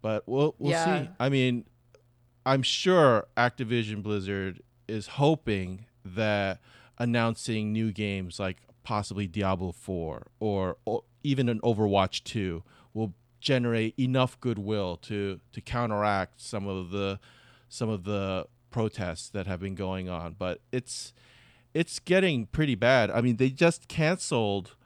But 0.00 0.26
we'll 0.26 0.54
we'll 0.58 0.72
yeah. 0.72 1.02
see. 1.02 1.08
I 1.18 1.28
mean, 1.28 1.64
I'm 2.44 2.62
sure 2.62 3.26
Activision 3.36 4.02
Blizzard 4.02 4.60
is 4.86 5.06
hoping 5.06 5.86
that 6.04 6.60
announcing 6.98 7.72
new 7.72 7.92
games 7.92 8.38
like 8.38 8.58
possibly 8.82 9.26
Diablo 9.26 9.72
4 9.72 10.26
or, 10.40 10.76
or 10.84 11.02
even 11.22 11.48
an 11.48 11.60
Overwatch 11.60 12.22
2 12.24 12.62
will 12.92 13.14
generate 13.40 13.94
enough 13.98 14.40
goodwill 14.40 14.96
to 14.96 15.38
to 15.52 15.60
counteract 15.60 16.40
some 16.40 16.66
of 16.66 16.90
the 16.90 17.20
some 17.68 17.88
of 17.88 18.04
the 18.04 18.46
protests 18.70 19.28
that 19.28 19.46
have 19.46 19.60
been 19.60 19.74
going 19.74 20.08
on. 20.08 20.34
But 20.38 20.60
it's 20.72 21.12
it's 21.74 21.98
getting 21.98 22.46
pretty 22.46 22.74
bad. 22.74 23.10
I 23.10 23.20
mean 23.20 23.36
they 23.36 23.50
just 23.50 23.88
canceled 23.88 24.76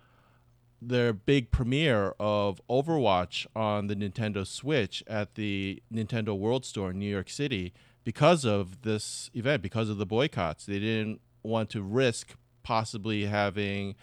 their 0.80 1.12
big 1.12 1.50
premiere 1.50 2.14
of 2.20 2.60
Overwatch 2.68 3.46
on 3.54 3.88
the 3.88 3.96
Nintendo 3.96 4.46
Switch 4.46 5.02
at 5.06 5.34
the 5.34 5.82
Nintendo 5.92 6.36
World 6.36 6.64
Store 6.64 6.90
in 6.90 6.98
New 6.98 7.10
York 7.10 7.30
City 7.30 7.72
because 8.08 8.46
of 8.46 8.80
this 8.84 9.30
event, 9.34 9.60
because 9.60 9.90
of 9.90 9.98
the 9.98 10.06
boycotts. 10.06 10.64
They 10.64 10.78
didn't 10.78 11.20
want 11.42 11.68
to 11.68 11.82
risk 11.82 12.36
possibly 12.62 13.26
having 13.26 13.96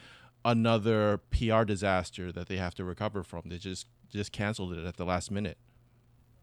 another 0.45 1.21
PR 1.31 1.63
disaster 1.63 2.31
that 2.31 2.47
they 2.47 2.57
have 2.57 2.75
to 2.75 2.83
recover 2.83 3.23
from. 3.23 3.41
They 3.45 3.57
just 3.57 3.87
just 4.11 4.31
canceled 4.31 4.73
it 4.73 4.85
at 4.85 4.97
the 4.97 5.05
last 5.05 5.31
minute. 5.31 5.57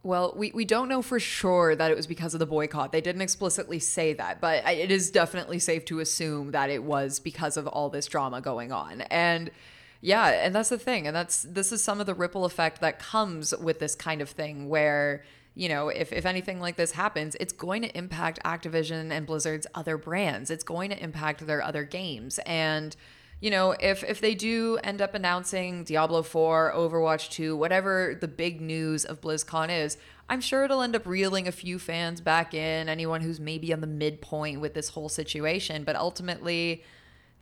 Well, 0.02 0.34
we, 0.36 0.50
we 0.50 0.64
don't 0.64 0.88
know 0.88 1.02
for 1.02 1.20
sure 1.20 1.76
that 1.76 1.88
it 1.88 1.96
was 1.96 2.08
because 2.08 2.34
of 2.34 2.40
the 2.40 2.46
boycott. 2.46 2.90
They 2.90 3.00
didn't 3.00 3.22
explicitly 3.22 3.78
say 3.78 4.12
that, 4.14 4.40
but 4.40 4.66
it 4.66 4.90
is 4.90 5.12
definitely 5.12 5.60
safe 5.60 5.84
to 5.84 6.00
assume 6.00 6.50
that 6.50 6.68
it 6.68 6.82
was 6.82 7.20
because 7.20 7.56
of 7.56 7.68
all 7.68 7.90
this 7.90 8.06
drama 8.06 8.40
going 8.40 8.72
on. 8.72 9.02
And 9.02 9.52
yeah, 10.00 10.30
and 10.30 10.52
that's 10.52 10.70
the 10.70 10.80
thing. 10.80 11.06
And 11.06 11.14
that's 11.14 11.42
this 11.42 11.70
is 11.70 11.80
some 11.80 12.00
of 12.00 12.06
the 12.06 12.14
ripple 12.14 12.44
effect 12.44 12.80
that 12.80 12.98
comes 12.98 13.56
with 13.56 13.78
this 13.78 13.94
kind 13.94 14.20
of 14.20 14.28
thing 14.28 14.68
where 14.68 15.22
you 15.54 15.68
know, 15.68 15.88
if, 15.88 16.12
if 16.12 16.24
anything 16.24 16.60
like 16.60 16.76
this 16.76 16.92
happens, 16.92 17.36
it's 17.38 17.52
going 17.52 17.82
to 17.82 17.96
impact 17.96 18.38
Activision 18.44 19.10
and 19.10 19.26
Blizzard's 19.26 19.66
other 19.74 19.98
brands. 19.98 20.50
It's 20.50 20.64
going 20.64 20.90
to 20.90 21.02
impact 21.02 21.46
their 21.46 21.62
other 21.62 21.84
games. 21.84 22.38
And, 22.46 22.96
you 23.40 23.50
know, 23.50 23.72
if 23.72 24.02
if 24.04 24.20
they 24.20 24.34
do 24.34 24.78
end 24.82 25.02
up 25.02 25.14
announcing 25.14 25.84
Diablo 25.84 26.22
4, 26.22 26.72
Overwatch 26.74 27.30
2, 27.30 27.56
whatever 27.56 28.16
the 28.18 28.28
big 28.28 28.60
news 28.60 29.04
of 29.04 29.20
BlizzCon 29.20 29.68
is, 29.68 29.98
I'm 30.28 30.40
sure 30.40 30.64
it'll 30.64 30.80
end 30.80 30.96
up 30.96 31.06
reeling 31.06 31.46
a 31.46 31.52
few 31.52 31.78
fans 31.78 32.20
back 32.20 32.54
in, 32.54 32.88
anyone 32.88 33.20
who's 33.20 33.40
maybe 33.40 33.72
on 33.72 33.80
the 33.80 33.86
midpoint 33.86 34.60
with 34.60 34.72
this 34.72 34.90
whole 34.90 35.08
situation, 35.08 35.84
but 35.84 35.96
ultimately 35.96 36.84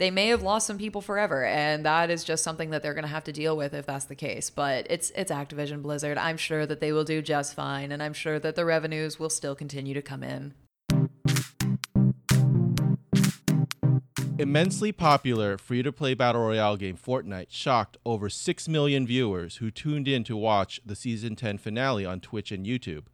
they 0.00 0.10
may 0.10 0.28
have 0.28 0.42
lost 0.42 0.66
some 0.66 0.78
people 0.78 1.02
forever 1.02 1.44
and 1.44 1.84
that 1.84 2.08
is 2.08 2.24
just 2.24 2.42
something 2.42 2.70
that 2.70 2.82
they're 2.82 2.94
going 2.94 3.04
to 3.04 3.08
have 3.08 3.22
to 3.22 3.32
deal 3.32 3.54
with 3.54 3.74
if 3.74 3.84
that's 3.84 4.06
the 4.06 4.14
case. 4.14 4.48
But 4.48 4.86
it's 4.88 5.10
it's 5.10 5.30
Activision 5.30 5.82
Blizzard. 5.82 6.16
I'm 6.16 6.38
sure 6.38 6.64
that 6.64 6.80
they 6.80 6.90
will 6.90 7.04
do 7.04 7.20
just 7.20 7.54
fine 7.54 7.92
and 7.92 8.02
I'm 8.02 8.14
sure 8.14 8.38
that 8.38 8.56
the 8.56 8.64
revenues 8.64 9.18
will 9.20 9.28
still 9.28 9.54
continue 9.54 9.92
to 9.92 10.00
come 10.00 10.22
in. 10.22 10.54
Immensely 14.38 14.90
popular 14.90 15.58
free 15.58 15.82
to 15.82 15.92
play 15.92 16.14
battle 16.14 16.46
royale 16.46 16.78
game 16.78 16.96
Fortnite 16.96 17.48
shocked 17.50 17.98
over 18.06 18.30
6 18.30 18.68
million 18.68 19.06
viewers 19.06 19.56
who 19.56 19.70
tuned 19.70 20.08
in 20.08 20.24
to 20.24 20.34
watch 20.34 20.80
the 20.82 20.96
season 20.96 21.36
10 21.36 21.58
finale 21.58 22.06
on 22.06 22.20
Twitch 22.20 22.50
and 22.50 22.64
YouTube. 22.64 23.04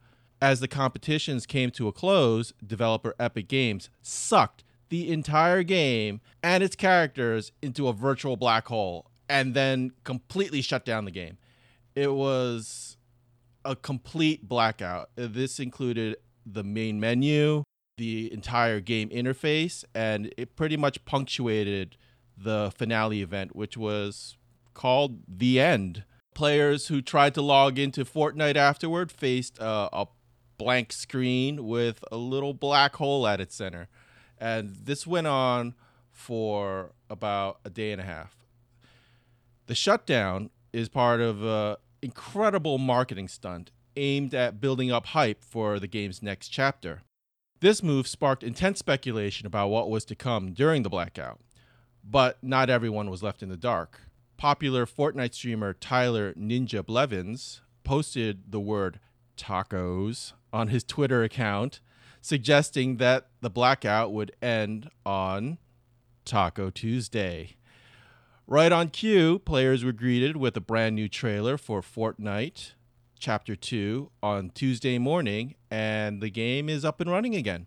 As 0.41 0.61
the 0.61 0.69
competitions 0.69 1.45
came 1.45 1.69
to 1.71 1.89
a 1.89 1.91
close, 1.91 2.53
developer 2.65 3.13
Epic 3.19 3.49
Games 3.49 3.89
sucked 4.01 4.63
the 4.89 5.11
entire 5.11 5.63
game 5.63 6.21
and 6.43 6.63
its 6.63 6.75
characters 6.75 7.51
into 7.61 7.87
a 7.87 7.93
virtual 7.93 8.37
black 8.37 8.67
hole 8.67 9.09
and 9.29 9.53
then 9.53 9.91
completely 10.03 10.61
shut 10.61 10.85
down 10.85 11.05
the 11.05 11.11
game. 11.11 11.37
It 11.95 12.13
was 12.13 12.97
a 13.65 13.75
complete 13.75 14.47
blackout. 14.47 15.09
This 15.15 15.59
included 15.59 16.17
the 16.45 16.63
main 16.63 16.99
menu, 16.99 17.63
the 17.97 18.31
entire 18.31 18.79
game 18.79 19.09
interface, 19.09 19.83
and 19.93 20.33
it 20.37 20.55
pretty 20.55 20.77
much 20.77 21.03
punctuated 21.05 21.97
the 22.37 22.71
finale 22.75 23.21
event, 23.21 23.55
which 23.55 23.75
was 23.75 24.37
called 24.73 25.19
The 25.27 25.59
End. 25.59 26.03
Players 26.35 26.87
who 26.87 27.01
tried 27.01 27.33
to 27.33 27.41
log 27.41 27.79
into 27.79 28.05
Fortnite 28.05 28.55
afterward 28.55 29.11
faced 29.11 29.59
uh, 29.59 29.89
a 29.91 30.05
blank 30.57 30.93
screen 30.93 31.65
with 31.65 32.03
a 32.11 32.17
little 32.17 32.53
black 32.53 32.95
hole 32.97 33.25
at 33.27 33.41
its 33.41 33.55
center. 33.55 33.87
And 34.39 34.75
this 34.75 35.07
went 35.07 35.27
on 35.27 35.75
for 36.11 36.91
about 37.09 37.59
a 37.65 37.69
day 37.69 37.91
and 37.91 38.01
a 38.01 38.05
half. 38.05 38.35
The 39.67 39.75
shutdown 39.75 40.49
is 40.71 40.89
part 40.89 41.21
of 41.21 41.43
an 41.43 41.77
incredible 42.01 42.77
marketing 42.77 43.27
stunt 43.27 43.71
aimed 43.95 44.33
at 44.33 44.61
building 44.61 44.91
up 44.91 45.07
hype 45.07 45.43
for 45.43 45.79
the 45.79 45.87
game's 45.87 46.21
next 46.21 46.49
chapter. 46.49 47.01
This 47.59 47.81
move 47.81 48.07
sparked 48.07 48.43
intense 48.43 48.79
speculation 48.79 49.47
about 49.47 49.69
what 49.69 49.89
was 49.89 50.05
to 50.05 50.15
come 50.15 50.53
during 50.53 50.83
the 50.83 50.89
blackout, 50.89 51.39
but 52.03 52.37
not 52.43 52.69
everyone 52.69 53.09
was 53.09 53.23
left 53.23 53.41
in 53.41 53.49
the 53.49 53.57
dark. 53.57 54.01
Popular 54.37 54.85
Fortnite 54.85 55.33
streamer 55.33 55.73
Tyler 55.73 56.33
Ninja 56.33 56.85
Blevins 56.85 57.61
posted 57.83 58.51
the 58.51 58.59
word 58.59 58.99
tacos 59.35 60.33
on 60.53 60.67
his 60.67 60.83
Twitter 60.83 61.23
account, 61.23 61.79
suggesting 62.27 62.97
that 62.97 63.29
the 63.41 63.49
blackout 63.49 64.11
would 64.11 64.33
end 64.41 64.89
on 65.05 65.57
Taco 66.25 66.69
Tuesday. 66.69 67.55
Right 68.45 68.71
on 68.71 68.89
cue, 68.89 69.39
players 69.39 69.83
were 69.83 69.93
greeted 69.93 70.35
with 70.35 70.57
a 70.57 70.61
brand 70.61 70.95
new 70.95 71.07
trailer 71.07 71.57
for 71.57 71.81
Fortnite 71.81 72.73
Chapter 73.19 73.55
2 73.55 74.11
on 74.21 74.49
Tuesday 74.51 74.97
morning, 74.97 75.55
and 75.71 76.21
the 76.21 76.29
game 76.29 76.69
is 76.69 76.85
up 76.85 77.01
and 77.01 77.09
running 77.09 77.33
again. 77.33 77.65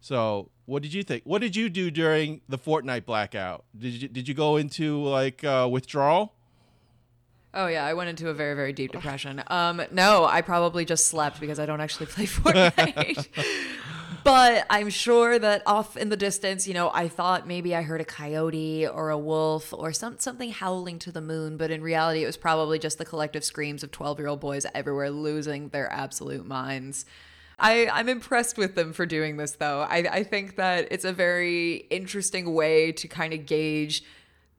So, 0.00 0.50
what 0.64 0.82
did 0.82 0.94
you 0.94 1.02
think? 1.02 1.24
What 1.24 1.42
did 1.42 1.54
you 1.54 1.68
do 1.68 1.90
during 1.90 2.40
the 2.48 2.56
Fortnite 2.56 3.04
blackout? 3.04 3.64
Did 3.76 4.02
you 4.02 4.08
did 4.08 4.26
you 4.26 4.34
go 4.34 4.56
into 4.56 5.02
like 5.02 5.44
uh, 5.44 5.68
withdrawal? 5.70 6.34
Oh 7.52 7.66
yeah, 7.66 7.84
I 7.84 7.94
went 7.94 8.10
into 8.10 8.28
a 8.28 8.34
very 8.34 8.54
very 8.54 8.72
deep 8.72 8.92
depression. 8.92 9.42
Um, 9.48 9.82
no, 9.90 10.24
I 10.24 10.40
probably 10.40 10.84
just 10.84 11.08
slept 11.08 11.40
because 11.40 11.58
I 11.58 11.66
don't 11.66 11.80
actually 11.80 12.06
play 12.14 12.26
Fortnite. 12.26 13.26
but 14.24 14.66
I'm 14.70 14.88
sure 14.88 15.38
that 15.38 15.62
off 15.66 15.96
in 15.96 16.10
the 16.10 16.16
distance, 16.16 16.68
you 16.68 16.74
know, 16.74 16.90
I 16.94 17.08
thought 17.08 17.48
maybe 17.48 17.74
I 17.74 17.82
heard 17.82 18.00
a 18.00 18.04
coyote 18.04 18.86
or 18.86 19.10
a 19.10 19.18
wolf 19.18 19.72
or 19.72 19.92
some 19.92 20.18
something 20.18 20.52
howling 20.52 21.00
to 21.00 21.12
the 21.12 21.20
moon, 21.20 21.56
but 21.56 21.70
in 21.70 21.82
reality, 21.82 22.22
it 22.22 22.26
was 22.26 22.36
probably 22.36 22.78
just 22.78 22.98
the 22.98 23.04
collective 23.04 23.44
screams 23.44 23.82
of 23.82 23.90
12 23.90 24.18
year 24.20 24.28
old 24.28 24.40
boys 24.40 24.64
everywhere 24.72 25.10
losing 25.10 25.70
their 25.70 25.90
absolute 25.92 26.46
minds. 26.46 27.04
I, 27.60 27.88
I'm 27.92 28.08
impressed 28.08 28.56
with 28.56 28.74
them 28.74 28.92
for 28.92 29.04
doing 29.04 29.36
this, 29.36 29.52
though. 29.52 29.80
I, 29.80 29.96
I 30.10 30.22
think 30.24 30.56
that 30.56 30.88
it's 30.90 31.04
a 31.04 31.12
very 31.12 31.86
interesting 31.90 32.54
way 32.54 32.90
to 32.92 33.06
kind 33.06 33.34
of 33.34 33.44
gauge 33.44 34.02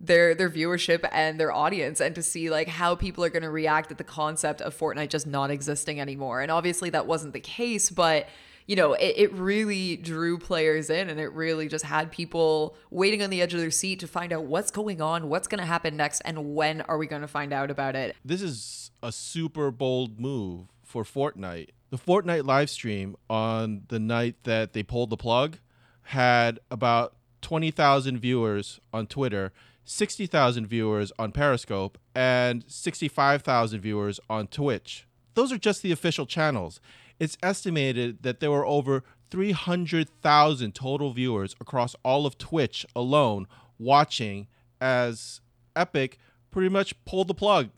their 0.01 0.33
their 0.33 0.49
viewership 0.49 1.07
and 1.11 1.39
their 1.39 1.51
audience 1.51 2.01
and 2.01 2.15
to 2.15 2.23
see 2.23 2.49
like 2.49 2.67
how 2.67 2.95
people 2.95 3.23
are 3.23 3.29
going 3.29 3.43
to 3.43 3.51
react 3.51 3.91
at 3.91 3.97
the 3.97 4.03
concept 4.03 4.61
of 4.61 4.77
Fortnite 4.77 5.09
just 5.09 5.27
not 5.27 5.51
existing 5.51 6.01
anymore. 6.01 6.41
And 6.41 6.51
obviously 6.51 6.89
that 6.89 7.05
wasn't 7.05 7.33
the 7.33 7.39
case, 7.39 7.89
but 7.89 8.27
you 8.67 8.75
know, 8.75 8.93
it, 8.93 9.13
it 9.17 9.33
really 9.33 9.97
drew 9.97 10.37
players 10.37 10.89
in 10.89 11.09
and 11.09 11.19
it 11.19 11.31
really 11.33 11.67
just 11.67 11.85
had 11.85 12.11
people 12.11 12.75
waiting 12.89 13.21
on 13.21 13.29
the 13.29 13.41
edge 13.41 13.53
of 13.53 13.59
their 13.59 13.71
seat 13.71 13.99
to 13.99 14.07
find 14.07 14.33
out 14.33 14.45
what's 14.45 14.71
going 14.71 15.01
on, 15.01 15.29
what's 15.29 15.47
going 15.47 15.59
to 15.59 15.65
happen 15.65 15.97
next, 15.97 16.21
and 16.21 16.55
when 16.55 16.81
are 16.81 16.97
we 16.97 17.05
going 17.05 17.21
to 17.21 17.27
find 17.27 17.53
out 17.53 17.69
about 17.69 17.95
it. 17.95 18.15
This 18.23 18.41
is 18.41 18.91
a 19.03 19.11
super 19.11 19.71
bold 19.71 20.19
move 20.19 20.67
for 20.83 21.03
Fortnite. 21.03 21.69
The 21.89 21.97
Fortnite 21.97 22.45
live 22.45 22.69
stream 22.69 23.17
on 23.29 23.83
the 23.89 23.99
night 23.99 24.35
that 24.43 24.73
they 24.73 24.83
pulled 24.83 25.09
the 25.09 25.17
plug 25.17 25.57
had 26.03 26.59
about 26.69 27.15
20,000 27.41 28.19
viewers 28.19 28.79
on 28.93 29.07
Twitter, 29.07 29.51
60,000 29.85 30.67
viewers 30.67 31.11
on 31.17 31.31
Periscope, 31.31 31.97
and 32.15 32.63
65,000 32.67 33.81
viewers 33.81 34.19
on 34.29 34.47
Twitch. 34.47 35.07
Those 35.33 35.51
are 35.51 35.57
just 35.57 35.81
the 35.81 35.91
official 35.91 36.25
channels 36.25 36.79
it's 37.21 37.37
estimated 37.43 38.23
that 38.23 38.39
there 38.39 38.49
were 38.49 38.65
over 38.65 39.03
300,000 39.29 40.73
total 40.73 41.13
viewers 41.13 41.55
across 41.61 41.95
all 42.03 42.25
of 42.25 42.35
Twitch 42.39 42.83
alone 42.95 43.45
watching 43.77 44.47
as 44.81 45.39
Epic 45.75 46.17
pretty 46.49 46.69
much 46.69 46.95
pulled 47.05 47.27
the 47.27 47.35
plug. 47.35 47.69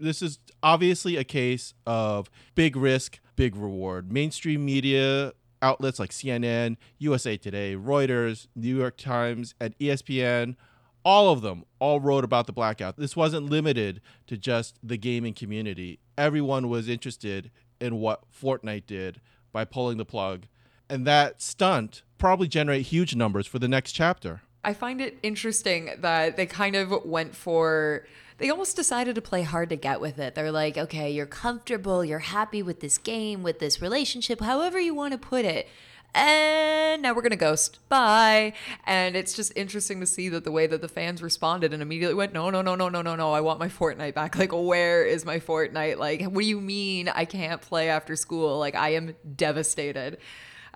This 0.00 0.20
is 0.20 0.40
obviously 0.64 1.16
a 1.16 1.22
case 1.22 1.74
of 1.86 2.28
big 2.56 2.74
risk, 2.74 3.20
big 3.36 3.54
reward. 3.54 4.10
Mainstream 4.10 4.64
media 4.64 5.32
outlets 5.62 6.00
like 6.00 6.10
CNN, 6.10 6.76
USA 6.98 7.36
Today, 7.36 7.76
Reuters, 7.76 8.48
New 8.56 8.76
York 8.76 8.96
Times, 8.96 9.54
and 9.60 9.78
ESPN, 9.78 10.56
all 11.04 11.30
of 11.30 11.42
them 11.42 11.64
all 11.78 12.00
wrote 12.00 12.24
about 12.24 12.46
the 12.46 12.52
blackout. 12.52 12.96
This 12.96 13.16
wasn't 13.16 13.48
limited 13.48 14.00
to 14.26 14.36
just 14.36 14.78
the 14.82 14.96
gaming 14.96 15.34
community. 15.34 16.00
Everyone 16.16 16.68
was 16.68 16.88
interested 16.88 17.50
in 17.80 18.00
what 18.00 18.24
Fortnite 18.30 18.86
did 18.86 19.20
by 19.52 19.64
pulling 19.64 19.98
the 19.98 20.04
plug. 20.04 20.46
And 20.88 21.06
that 21.06 21.40
stunt 21.40 22.02
probably 22.18 22.48
generate 22.48 22.86
huge 22.86 23.14
numbers 23.14 23.46
for 23.46 23.58
the 23.58 23.68
next 23.68 23.92
chapter. 23.92 24.42
I 24.64 24.74
find 24.74 25.00
it 25.00 25.18
interesting 25.22 25.90
that 25.98 26.36
they 26.36 26.46
kind 26.46 26.76
of 26.76 27.04
went 27.04 27.34
for 27.34 28.06
they 28.38 28.50
almost 28.50 28.76
decided 28.76 29.16
to 29.16 29.20
play 29.20 29.42
hard 29.42 29.68
to 29.70 29.76
get 29.76 30.00
with 30.00 30.18
it. 30.20 30.36
They're 30.36 30.52
like, 30.52 30.78
okay, 30.78 31.10
you're 31.10 31.26
comfortable, 31.26 32.04
you're 32.04 32.20
happy 32.20 32.62
with 32.62 32.78
this 32.78 32.96
game, 32.96 33.42
with 33.42 33.58
this 33.58 33.82
relationship, 33.82 34.40
however 34.40 34.78
you 34.78 34.94
want 34.94 35.12
to 35.12 35.18
put 35.18 35.44
it 35.44 35.68
and 36.14 37.02
now 37.02 37.14
we're 37.14 37.22
gonna 37.22 37.36
ghost. 37.36 37.78
Bye. 37.88 38.54
And 38.86 39.16
it's 39.16 39.34
just 39.34 39.52
interesting 39.56 40.00
to 40.00 40.06
see 40.06 40.28
that 40.30 40.44
the 40.44 40.50
way 40.50 40.66
that 40.66 40.80
the 40.80 40.88
fans 40.88 41.22
responded 41.22 41.72
and 41.72 41.82
immediately 41.82 42.14
went 42.14 42.32
no 42.32 42.50
no 42.50 42.62
no 42.62 42.74
no 42.74 42.88
no 42.88 43.02
no 43.02 43.14
no 43.14 43.32
i 43.32 43.40
want 43.40 43.58
my 43.58 43.68
fortnite 43.68 44.14
back. 44.14 44.34
Like 44.38 44.52
where 44.52 45.04
is 45.04 45.24
my 45.24 45.38
fortnite? 45.38 45.98
Like 45.98 46.22
what 46.22 46.42
do 46.42 46.46
you 46.46 46.60
mean 46.60 47.08
i 47.08 47.24
can't 47.24 47.60
play 47.60 47.88
after 47.88 48.16
school? 48.16 48.58
Like 48.58 48.74
i 48.74 48.90
am 48.90 49.14
devastated. 49.36 50.18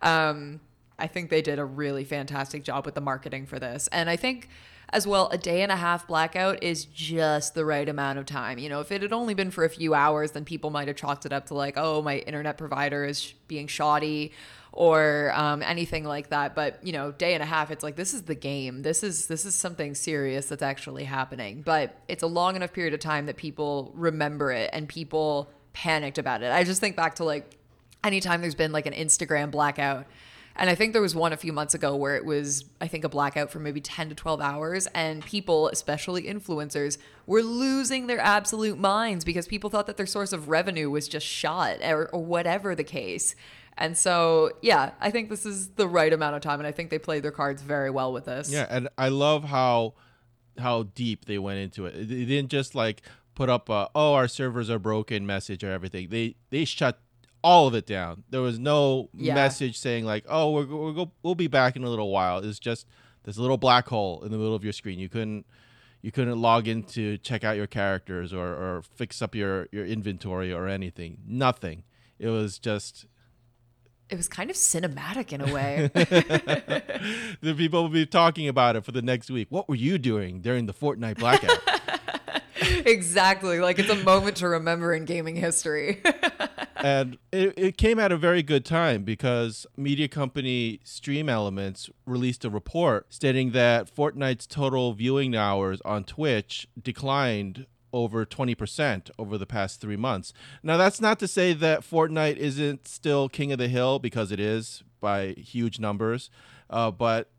Um 0.02 0.60
i 0.98 1.06
think 1.06 1.30
they 1.30 1.42
did 1.42 1.58
a 1.58 1.64
really 1.64 2.04
fantastic 2.04 2.62
job 2.62 2.84
with 2.84 2.94
the 2.94 3.00
marketing 3.00 3.46
for 3.46 3.58
this. 3.58 3.88
And 3.92 4.10
i 4.10 4.16
think 4.16 4.48
as 4.94 5.06
well, 5.06 5.28
a 5.30 5.38
day 5.38 5.62
and 5.62 5.72
a 5.72 5.76
half 5.76 6.06
blackout 6.06 6.62
is 6.62 6.84
just 6.84 7.54
the 7.54 7.64
right 7.64 7.88
amount 7.88 8.18
of 8.18 8.26
time. 8.26 8.58
You 8.58 8.68
know, 8.68 8.80
if 8.80 8.92
it 8.92 9.00
had 9.00 9.12
only 9.12 9.32
been 9.32 9.50
for 9.50 9.64
a 9.64 9.70
few 9.70 9.94
hours, 9.94 10.32
then 10.32 10.44
people 10.44 10.68
might 10.68 10.86
have 10.86 10.98
chalked 10.98 11.24
it 11.24 11.32
up 11.32 11.46
to 11.46 11.54
like, 11.54 11.78
oh, 11.78 12.02
my 12.02 12.18
internet 12.18 12.58
provider 12.58 13.06
is 13.06 13.32
being 13.48 13.68
shoddy 13.68 14.32
or 14.72 15.32
um, 15.34 15.62
anything 15.62 16.04
like 16.04 16.30
that. 16.30 16.54
But 16.54 16.84
you 16.84 16.92
know, 16.92 17.12
day 17.12 17.34
and 17.34 17.42
a 17.42 17.46
half, 17.46 17.70
it's 17.70 17.82
like 17.82 17.96
this 17.96 18.14
is 18.14 18.22
the 18.22 18.34
game. 18.34 18.82
This 18.82 19.02
is 19.02 19.26
this 19.26 19.44
is 19.44 19.54
something 19.54 19.94
serious 19.94 20.46
that's 20.46 20.62
actually 20.62 21.04
happening. 21.04 21.62
But 21.62 21.96
it's 22.08 22.22
a 22.22 22.26
long 22.26 22.56
enough 22.56 22.72
period 22.72 22.94
of 22.94 23.00
time 23.00 23.26
that 23.26 23.36
people 23.36 23.92
remember 23.94 24.50
it 24.50 24.70
and 24.72 24.88
people 24.88 25.50
panicked 25.72 26.18
about 26.18 26.42
it. 26.42 26.52
I 26.52 26.64
just 26.64 26.80
think 26.80 26.96
back 26.96 27.16
to 27.16 27.24
like 27.24 27.58
anytime 28.02 28.40
there's 28.40 28.54
been 28.54 28.72
like 28.72 28.86
an 28.86 28.94
Instagram 28.94 29.50
blackout. 29.50 30.06
And 30.54 30.68
I 30.68 30.74
think 30.74 30.92
there 30.92 31.00
was 31.00 31.14
one 31.14 31.32
a 31.32 31.36
few 31.38 31.52
months 31.52 31.72
ago 31.72 31.96
where 31.96 32.14
it 32.14 32.26
was, 32.26 32.66
I 32.78 32.86
think, 32.86 33.04
a 33.04 33.08
blackout 33.08 33.50
for 33.50 33.58
maybe 33.58 33.80
10 33.80 34.10
to 34.10 34.14
12 34.14 34.40
hours. 34.40 34.86
And 34.88 35.24
people, 35.24 35.68
especially 35.68 36.24
influencers, 36.24 36.98
were 37.26 37.42
losing 37.42 38.06
their 38.06 38.20
absolute 38.20 38.78
minds 38.78 39.24
because 39.24 39.46
people 39.46 39.70
thought 39.70 39.86
that 39.86 39.96
their 39.96 40.06
source 40.06 40.32
of 40.32 40.50
revenue 40.50 40.90
was 40.90 41.08
just 41.08 41.26
shot 41.26 41.78
or, 41.82 42.08
or 42.08 42.22
whatever 42.22 42.74
the 42.74 42.84
case. 42.84 43.34
And 43.78 43.96
so, 43.96 44.50
yeah, 44.60 44.92
I 45.00 45.10
think 45.10 45.30
this 45.30 45.46
is 45.46 45.70
the 45.70 45.88
right 45.88 46.12
amount 46.12 46.36
of 46.36 46.42
time, 46.42 46.60
and 46.60 46.66
I 46.66 46.72
think 46.72 46.90
they 46.90 46.98
played 46.98 47.22
their 47.22 47.30
cards 47.32 47.62
very 47.62 47.90
well 47.90 48.12
with 48.12 48.26
this. 48.26 48.50
Yeah, 48.50 48.66
and 48.68 48.88
I 48.98 49.08
love 49.08 49.44
how 49.44 49.94
how 50.58 50.82
deep 50.94 51.24
they 51.24 51.38
went 51.38 51.58
into 51.58 51.86
it. 51.86 51.94
They 51.94 52.24
didn't 52.26 52.50
just 52.50 52.74
like 52.74 53.02
put 53.34 53.48
up 53.48 53.70
a 53.70 53.88
oh 53.94 54.12
our 54.12 54.28
servers 54.28 54.68
are 54.68 54.78
broken 54.78 55.24
message 55.24 55.64
or 55.64 55.70
everything. 55.70 56.08
They 56.10 56.36
they 56.50 56.66
shut 56.66 57.00
all 57.42 57.66
of 57.66 57.74
it 57.74 57.86
down. 57.86 58.24
There 58.28 58.42
was 58.42 58.58
no 58.58 59.08
Yeah. 59.14 59.34
message 59.34 59.78
saying 59.78 60.04
like 60.04 60.24
oh 60.28 60.50
we're, 60.52 60.66
we're 60.66 60.92
go, 60.92 61.12
we'll 61.22 61.34
be 61.34 61.46
back 61.46 61.74
in 61.74 61.84
a 61.84 61.88
little 61.88 62.10
while. 62.10 62.38
It's 62.38 62.58
just 62.58 62.86
this 63.24 63.38
little 63.38 63.56
black 63.56 63.88
hole 63.88 64.22
in 64.24 64.30
the 64.30 64.36
middle 64.36 64.54
of 64.54 64.62
your 64.62 64.74
screen. 64.74 64.98
You 64.98 65.08
couldn't 65.08 65.46
you 66.02 66.12
couldn't 66.12 66.40
log 66.42 66.68
in 66.68 66.82
to 66.82 67.16
check 67.18 67.44
out 67.44 67.56
your 67.56 67.66
characters 67.68 68.34
or, 68.34 68.46
or 68.48 68.82
fix 68.96 69.22
up 69.22 69.34
your, 69.36 69.68
your 69.70 69.86
inventory 69.86 70.52
or 70.52 70.66
anything. 70.66 71.18
Nothing. 71.24 71.84
It 72.18 72.28
was 72.28 72.58
just 72.58 73.06
It 74.12 74.16
was 74.16 74.28
kind 74.28 74.50
of 74.50 74.56
cinematic 74.56 75.32
in 75.32 75.40
a 75.40 75.50
way. 75.50 75.90
the 75.94 77.54
people 77.56 77.84
will 77.84 77.88
be 77.88 78.04
talking 78.04 78.46
about 78.46 78.76
it 78.76 78.84
for 78.84 78.92
the 78.92 79.00
next 79.00 79.30
week. 79.30 79.46
What 79.48 79.70
were 79.70 79.74
you 79.74 79.96
doing 79.96 80.42
during 80.42 80.66
the 80.66 80.74
Fortnite 80.74 81.16
blackout? 81.16 81.58
exactly. 82.86 83.58
Like 83.58 83.78
it's 83.78 83.88
a 83.88 84.04
moment 84.04 84.36
to 84.36 84.48
remember 84.48 84.92
in 84.92 85.06
gaming 85.06 85.36
history. 85.36 86.02
and 86.76 87.16
it, 87.32 87.54
it 87.56 87.76
came 87.78 87.98
at 87.98 88.12
a 88.12 88.18
very 88.18 88.42
good 88.42 88.66
time 88.66 89.02
because 89.02 89.66
media 89.78 90.08
company 90.08 90.80
StreamElements 90.84 91.88
released 92.04 92.44
a 92.44 92.50
report 92.50 93.06
stating 93.14 93.52
that 93.52 93.90
Fortnite's 93.94 94.46
total 94.46 94.92
viewing 94.92 95.34
hours 95.34 95.80
on 95.86 96.04
Twitch 96.04 96.68
declined 96.78 97.64
over 97.92 98.24
20% 98.24 99.10
over 99.18 99.36
the 99.38 99.46
past 99.46 99.80
three 99.80 99.96
months. 99.96 100.32
Now, 100.62 100.76
that's 100.76 101.00
not 101.00 101.18
to 101.20 101.28
say 101.28 101.52
that 101.52 101.80
Fortnite 101.80 102.36
isn't 102.36 102.88
still 102.88 103.28
king 103.28 103.52
of 103.52 103.58
the 103.58 103.68
hill 103.68 103.98
because 103.98 104.32
it 104.32 104.40
is 104.40 104.82
by 105.00 105.32
huge 105.32 105.78
numbers, 105.78 106.30
uh, 106.70 106.90
but 106.90 107.30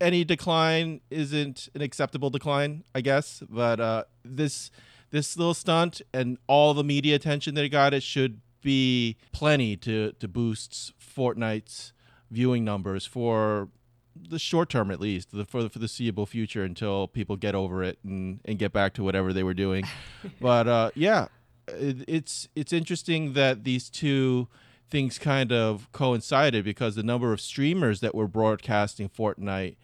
any 0.00 0.24
decline 0.24 1.00
isn't 1.10 1.68
an 1.74 1.82
acceptable 1.82 2.30
decline, 2.30 2.84
I 2.94 3.00
guess. 3.00 3.42
But 3.48 3.80
uh, 3.80 4.04
this 4.24 4.70
this 5.10 5.36
little 5.36 5.54
stunt 5.54 6.02
and 6.12 6.38
all 6.48 6.74
the 6.74 6.84
media 6.84 7.14
attention 7.14 7.54
that 7.54 7.64
it 7.64 7.68
got, 7.68 7.94
it 7.94 8.02
should 8.02 8.40
be 8.62 9.16
plenty 9.32 9.76
to 9.78 10.12
to 10.12 10.28
boost 10.28 10.92
Fortnite's 10.98 11.92
viewing 12.30 12.64
numbers 12.64 13.06
for 13.06 13.68
the 14.16 14.38
short 14.38 14.68
term 14.68 14.90
at 14.90 15.00
least 15.00 15.32
the, 15.32 15.44
for 15.44 15.62
the 15.62 15.68
foreseeable 15.68 16.26
future 16.26 16.62
until 16.62 17.08
people 17.08 17.36
get 17.36 17.54
over 17.54 17.82
it 17.82 17.98
and, 18.04 18.40
and 18.44 18.58
get 18.58 18.72
back 18.72 18.94
to 18.94 19.04
whatever 19.04 19.32
they 19.32 19.42
were 19.42 19.54
doing. 19.54 19.84
But 20.40 20.66
uh, 20.68 20.90
yeah 20.94 21.28
it, 21.68 22.04
it's 22.08 22.48
it's 22.54 22.72
interesting 22.72 23.32
that 23.34 23.64
these 23.64 23.88
two 23.88 24.48
things 24.90 25.18
kind 25.18 25.52
of 25.52 25.90
coincided 25.92 26.64
because 26.64 26.94
the 26.94 27.02
number 27.02 27.32
of 27.32 27.40
streamers 27.40 28.00
that 28.00 28.14
were 28.14 28.28
broadcasting 28.28 29.08
Fortnite 29.08 29.76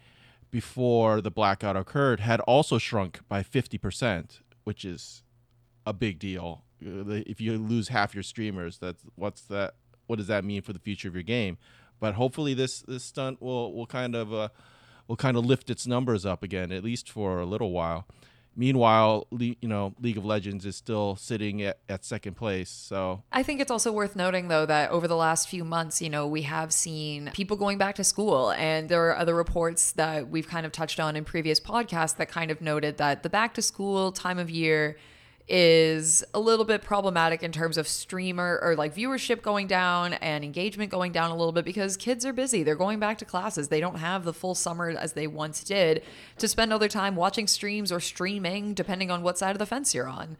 before 0.51 1.21
the 1.21 1.31
blackout 1.31 1.75
occurred 1.75 2.19
had 2.19 2.39
also 2.41 2.77
shrunk 2.77 3.21
by 3.27 3.41
50% 3.41 4.39
which 4.63 4.85
is 4.85 5.23
a 5.85 5.93
big 5.93 6.19
deal. 6.19 6.63
Uh, 6.85 7.23
if 7.25 7.41
you 7.41 7.57
lose 7.57 7.87
half 7.89 8.13
your 8.13 8.23
streamers 8.23 8.77
that's 8.77 9.03
what's 9.15 9.41
that 9.43 9.75
what 10.07 10.17
does 10.17 10.27
that 10.27 10.43
mean 10.43 10.61
for 10.61 10.73
the 10.73 10.79
future 10.79 11.07
of 11.07 11.13
your 11.15 11.23
game 11.23 11.57
but 12.01 12.15
hopefully 12.15 12.53
this 12.53 12.81
this 12.81 13.05
stunt 13.05 13.41
will 13.41 13.73
will 13.73 13.85
kind 13.85 14.13
of 14.13 14.33
uh, 14.33 14.49
will 15.07 15.15
kind 15.15 15.37
of 15.37 15.45
lift 15.45 15.69
its 15.69 15.87
numbers 15.87 16.25
up 16.25 16.43
again 16.43 16.73
at 16.73 16.83
least 16.83 17.09
for 17.09 17.39
a 17.39 17.45
little 17.45 17.71
while 17.71 18.05
meanwhile 18.53 19.27
Le- 19.31 19.55
you 19.61 19.69
know 19.69 19.93
league 20.01 20.17
of 20.17 20.25
legends 20.25 20.65
is 20.65 20.75
still 20.75 21.15
sitting 21.15 21.61
at, 21.61 21.77
at 21.87 22.03
second 22.03 22.35
place 22.35 22.69
so 22.69 23.23
I 23.31 23.43
think 23.43 23.61
it's 23.61 23.71
also 23.71 23.93
worth 23.93 24.15
noting, 24.17 24.49
though, 24.49 24.65
that 24.65 24.91
over 24.91 25.07
the 25.07 25.15
last 25.15 25.47
few 25.47 25.63
months, 25.63 26.01
you 26.01 26.09
know, 26.09 26.27
we 26.27 26.41
have 26.41 26.73
seen 26.73 27.31
people 27.33 27.55
going 27.55 27.77
back 27.77 27.95
to 27.95 28.03
school. 28.03 28.51
And 28.51 28.89
there 28.89 29.07
are 29.07 29.17
other 29.17 29.33
reports 29.33 29.93
that 29.93 30.29
we've 30.29 30.47
kind 30.47 30.65
of 30.65 30.73
touched 30.73 30.99
on 30.99 31.15
in 31.15 31.23
previous 31.23 31.61
podcasts 31.61 32.17
that 32.17 32.27
kind 32.27 32.51
of 32.51 32.59
noted 32.59 32.97
that 32.97 33.23
the 33.23 33.29
back 33.29 33.53
to 33.53 33.61
school 33.61 34.11
time 34.11 34.37
of 34.37 34.49
year 34.49 34.97
is 35.47 36.23
a 36.33 36.39
little 36.39 36.65
bit 36.65 36.81
problematic 36.81 37.43
in 37.43 37.51
terms 37.51 37.77
of 37.77 37.87
streamer 37.87 38.59
or 38.61 38.75
like 38.75 38.95
viewership 38.95 39.41
going 39.41 39.67
down 39.67 40.13
and 40.13 40.43
engagement 40.43 40.91
going 40.91 41.11
down 41.11 41.31
a 41.31 41.35
little 41.35 41.51
bit 41.51 41.65
because 41.65 41.97
kids 41.97 42.25
are 42.25 42.33
busy. 42.33 42.63
They're 42.63 42.75
going 42.75 42.99
back 42.99 43.17
to 43.19 43.25
classes. 43.25 43.67
They 43.67 43.79
don't 43.79 43.97
have 43.97 44.23
the 44.23 44.33
full 44.33 44.55
summer 44.55 44.89
as 44.89 45.13
they 45.13 45.27
once 45.27 45.63
did 45.63 46.03
to 46.37 46.47
spend 46.47 46.71
all 46.71 46.79
their 46.79 46.89
time 46.89 47.15
watching 47.15 47.47
streams 47.47 47.91
or 47.91 47.99
streaming, 47.99 48.73
depending 48.73 49.11
on 49.11 49.23
what 49.23 49.37
side 49.37 49.51
of 49.51 49.59
the 49.59 49.65
fence 49.65 49.93
you're 49.93 50.07
on 50.07 50.37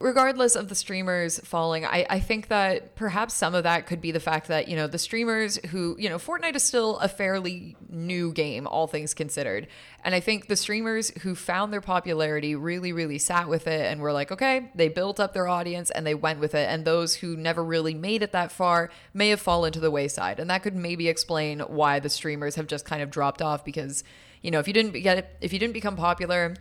regardless 0.00 0.54
of 0.54 0.68
the 0.68 0.76
streamers 0.76 1.40
falling, 1.40 1.84
I, 1.84 2.06
I 2.08 2.20
think 2.20 2.48
that 2.48 2.94
perhaps 2.94 3.34
some 3.34 3.54
of 3.54 3.64
that 3.64 3.86
could 3.86 4.00
be 4.00 4.12
the 4.12 4.20
fact 4.20 4.46
that, 4.46 4.68
you 4.68 4.76
know, 4.76 4.86
the 4.86 4.98
streamers 4.98 5.58
who, 5.66 5.96
you 5.98 6.08
know, 6.08 6.18
Fortnite 6.18 6.54
is 6.54 6.62
still 6.62 6.98
a 6.98 7.08
fairly 7.08 7.76
new 7.88 8.32
game, 8.32 8.68
all 8.68 8.86
things 8.86 9.12
considered. 9.12 9.66
And 10.04 10.14
I 10.14 10.20
think 10.20 10.46
the 10.46 10.54
streamers 10.54 11.10
who 11.22 11.34
found 11.34 11.72
their 11.72 11.80
popularity 11.80 12.54
really, 12.54 12.92
really 12.92 13.18
sat 13.18 13.48
with 13.48 13.66
it 13.66 13.90
and 13.90 14.00
were 14.00 14.12
like, 14.12 14.30
okay, 14.30 14.70
they 14.76 14.88
built 14.88 15.18
up 15.18 15.32
their 15.32 15.48
audience 15.48 15.90
and 15.90 16.06
they 16.06 16.14
went 16.14 16.38
with 16.38 16.54
it. 16.54 16.68
And 16.68 16.84
those 16.84 17.16
who 17.16 17.36
never 17.36 17.64
really 17.64 17.94
made 17.94 18.22
it 18.22 18.30
that 18.30 18.52
far 18.52 18.90
may 19.12 19.30
have 19.30 19.40
fallen 19.40 19.72
to 19.72 19.80
the 19.80 19.90
wayside. 19.90 20.38
And 20.38 20.48
that 20.48 20.62
could 20.62 20.76
maybe 20.76 21.08
explain 21.08 21.58
why 21.58 21.98
the 21.98 22.08
streamers 22.08 22.54
have 22.54 22.68
just 22.68 22.84
kind 22.84 23.02
of 23.02 23.10
dropped 23.10 23.42
off 23.42 23.64
because, 23.64 24.04
you 24.42 24.52
know, 24.52 24.60
if 24.60 24.68
you 24.68 24.74
didn't 24.74 24.92
get 25.02 25.18
it, 25.18 25.36
if 25.40 25.52
you 25.52 25.58
didn't 25.58 25.74
become 25.74 25.96
popular, 25.96 26.54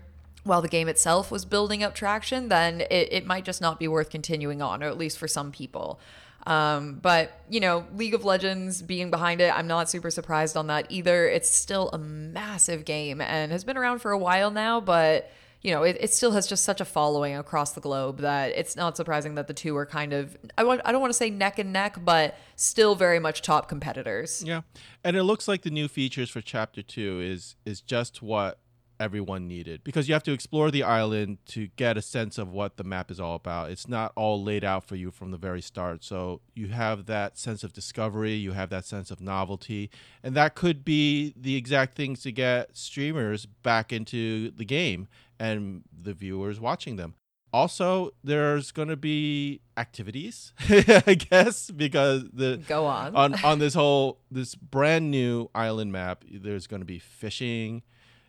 while 0.47 0.61
the 0.61 0.67
game 0.67 0.87
itself 0.87 1.29
was 1.29 1.45
building 1.45 1.83
up 1.83 1.93
traction, 1.93 2.49
then 2.49 2.81
it, 2.81 3.09
it 3.11 3.25
might 3.25 3.45
just 3.45 3.61
not 3.61 3.79
be 3.79 3.87
worth 3.87 4.09
continuing 4.09 4.61
on, 4.61 4.81
or 4.81 4.87
at 4.87 4.97
least 4.97 5.17
for 5.17 5.27
some 5.27 5.51
people. 5.51 5.99
Um, 6.45 6.99
but, 7.01 7.41
you 7.49 7.59
know, 7.59 7.85
League 7.93 8.13
of 8.13 8.23
Legends 8.23 8.81
being 8.81 9.11
behind 9.11 9.41
it, 9.41 9.53
I'm 9.53 9.67
not 9.67 9.89
super 9.89 10.09
surprised 10.09 10.55
on 10.55 10.67
that 10.67 10.85
either. 10.89 11.27
It's 11.27 11.49
still 11.49 11.89
a 11.89 11.97
massive 11.97 12.85
game 12.85 13.19
and 13.19 13.51
has 13.51 13.65
been 13.65 13.77
around 13.77 13.99
for 13.99 14.11
a 14.11 14.17
while 14.17 14.49
now, 14.49 14.79
but, 14.79 15.29
you 15.61 15.71
know, 15.71 15.83
it, 15.83 15.97
it 15.99 16.13
still 16.13 16.31
has 16.31 16.47
just 16.47 16.63
such 16.63 16.79
a 16.79 16.85
following 16.85 17.35
across 17.35 17.73
the 17.73 17.81
globe 17.81 18.19
that 18.19 18.51
it's 18.51 18.77
not 18.77 18.95
surprising 18.95 19.35
that 19.35 19.47
the 19.47 19.53
two 19.53 19.75
are 19.75 19.85
kind 19.85 20.13
of, 20.13 20.37
I, 20.57 20.63
want, 20.63 20.79
I 20.85 20.93
don't 20.93 21.01
want 21.01 21.11
to 21.11 21.17
say 21.17 21.29
neck 21.29 21.59
and 21.59 21.73
neck, 21.73 21.97
but 22.05 22.37
still 22.55 22.95
very 22.95 23.19
much 23.19 23.41
top 23.41 23.67
competitors. 23.67 24.41
Yeah, 24.45 24.61
and 25.03 25.17
it 25.17 25.23
looks 25.23 25.49
like 25.49 25.63
the 25.63 25.71
new 25.71 25.89
features 25.89 26.29
for 26.29 26.39
Chapter 26.39 26.81
Two 26.81 27.19
is 27.19 27.55
is 27.65 27.81
just 27.81 28.21
what 28.21 28.59
everyone 28.99 29.47
needed 29.47 29.83
because 29.83 30.07
you 30.07 30.13
have 30.13 30.23
to 30.23 30.31
explore 30.31 30.71
the 30.71 30.83
island 30.83 31.37
to 31.45 31.67
get 31.75 31.97
a 31.97 32.01
sense 32.01 32.37
of 32.37 32.51
what 32.51 32.77
the 32.77 32.83
map 32.83 33.11
is 33.11 33.19
all 33.19 33.35
about. 33.35 33.69
It's 33.71 33.87
not 33.87 34.11
all 34.15 34.43
laid 34.43 34.63
out 34.63 34.83
for 34.85 34.95
you 34.95 35.11
from 35.11 35.31
the 35.31 35.37
very 35.37 35.61
start, 35.61 36.03
so 36.03 36.41
you 36.55 36.67
have 36.69 37.05
that 37.05 37.37
sense 37.37 37.63
of 37.63 37.73
discovery, 37.73 38.33
you 38.33 38.53
have 38.53 38.69
that 38.69 38.85
sense 38.85 39.11
of 39.11 39.21
novelty, 39.21 39.89
and 40.23 40.35
that 40.35 40.55
could 40.55 40.83
be 40.83 41.33
the 41.35 41.55
exact 41.55 41.95
things 41.95 42.21
to 42.23 42.31
get 42.31 42.75
streamers 42.75 43.45
back 43.45 43.93
into 43.93 44.51
the 44.51 44.65
game 44.65 45.07
and 45.39 45.83
the 46.01 46.13
viewers 46.13 46.59
watching 46.59 46.95
them. 46.95 47.15
Also, 47.53 48.11
there's 48.23 48.71
going 48.71 48.89
to 48.89 48.97
be 48.97 49.61
activities, 49.77 50.51
I 50.69 51.15
guess, 51.17 51.71
because 51.71 52.25
the 52.33 52.61
Go 52.67 52.85
on. 52.85 53.15
on 53.15 53.43
on 53.43 53.59
this 53.59 53.73
whole 53.73 54.19
this 54.29 54.53
brand 54.53 55.09
new 55.11 55.49
island 55.55 55.91
map 55.91 56.25
there's 56.29 56.67
going 56.67 56.81
to 56.81 56.85
be 56.85 56.99
fishing 56.99 57.83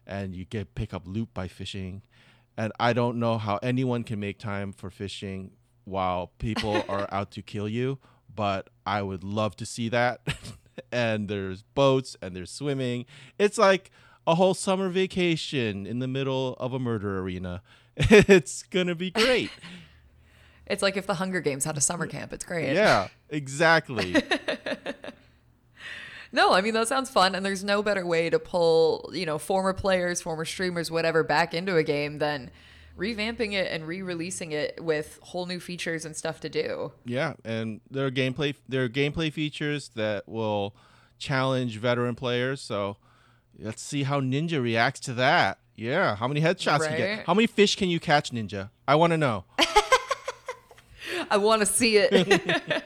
and 0.08 0.34
you 0.34 0.44
get 0.44 0.74
pick 0.74 0.92
up 0.94 1.02
loot 1.06 1.28
by 1.34 1.46
fishing. 1.48 2.02
And 2.56 2.72
i 2.80 2.92
don't 2.92 3.18
know 3.20 3.38
how 3.38 3.58
anyone 3.62 4.02
can 4.02 4.18
make 4.18 4.38
time 4.38 4.72
for 4.72 4.90
fishing 4.90 5.52
while 5.84 6.32
people 6.38 6.82
are 6.88 7.06
out 7.12 7.30
to 7.32 7.42
kill 7.42 7.68
you 7.68 7.98
but 8.34 8.68
i 8.84 9.00
would 9.02 9.22
love 9.22 9.54
to 9.56 9.66
see 9.66 9.88
that. 9.90 10.20
And 10.92 11.28
there's 11.28 11.62
boats 11.62 12.16
and 12.22 12.36
there's 12.36 12.52
swimming. 12.52 13.04
It's 13.36 13.58
like 13.58 13.90
a 14.28 14.36
whole 14.36 14.54
summer 14.54 14.88
vacation 14.88 15.86
in 15.86 15.98
the 15.98 16.06
middle 16.06 16.54
of 16.60 16.72
a 16.72 16.78
murder 16.78 17.18
arena. 17.18 17.62
It's 17.96 18.62
gonna 18.62 18.94
be 18.94 19.10
great. 19.10 19.50
It's 20.66 20.82
like 20.82 20.96
if 20.96 21.04
the 21.06 21.14
Hunger 21.14 21.40
Games 21.40 21.64
had 21.64 21.76
a 21.76 21.80
summer 21.80 22.06
camp. 22.06 22.32
It's 22.32 22.44
great. 22.44 22.74
yeah 22.74 23.08
exactly 23.28 24.14
No, 26.32 26.52
I 26.52 26.60
mean 26.60 26.74
that 26.74 26.88
sounds 26.88 27.10
fun, 27.10 27.34
and 27.34 27.44
there's 27.44 27.64
no 27.64 27.82
better 27.82 28.04
way 28.06 28.30
to 28.30 28.38
pull 28.38 29.10
you 29.12 29.26
know 29.26 29.38
former 29.38 29.72
players, 29.72 30.20
former 30.20 30.44
streamers, 30.44 30.90
whatever, 30.90 31.22
back 31.22 31.54
into 31.54 31.76
a 31.76 31.82
game 31.82 32.18
than 32.18 32.50
revamping 32.98 33.52
it 33.52 33.70
and 33.70 33.86
re-releasing 33.86 34.50
it 34.52 34.82
with 34.82 35.18
whole 35.22 35.46
new 35.46 35.60
features 35.60 36.04
and 36.04 36.16
stuff 36.16 36.40
to 36.40 36.48
do. 36.48 36.92
Yeah, 37.04 37.34
and 37.44 37.80
there 37.90 38.06
are 38.06 38.10
gameplay 38.10 38.56
there 38.68 38.84
are 38.84 38.88
gameplay 38.88 39.32
features 39.32 39.90
that 39.94 40.28
will 40.28 40.74
challenge 41.18 41.78
veteran 41.78 42.14
players. 42.14 42.60
So 42.60 42.96
let's 43.58 43.82
see 43.82 44.02
how 44.02 44.20
Ninja 44.20 44.62
reacts 44.62 45.00
to 45.00 45.14
that. 45.14 45.58
Yeah, 45.76 46.16
how 46.16 46.26
many 46.26 46.40
headshots 46.40 46.90
you 46.90 46.96
get? 46.96 47.26
How 47.26 47.34
many 47.34 47.46
fish 47.46 47.76
can 47.76 47.88
you 47.88 48.00
catch, 48.00 48.32
Ninja? 48.32 48.70
I 48.86 48.96
want 48.96 49.12
to 49.12 49.16
know. 49.16 49.44
I 51.30 51.36
want 51.38 51.60
to 51.60 51.66
see 51.66 51.96
it. 51.96 52.12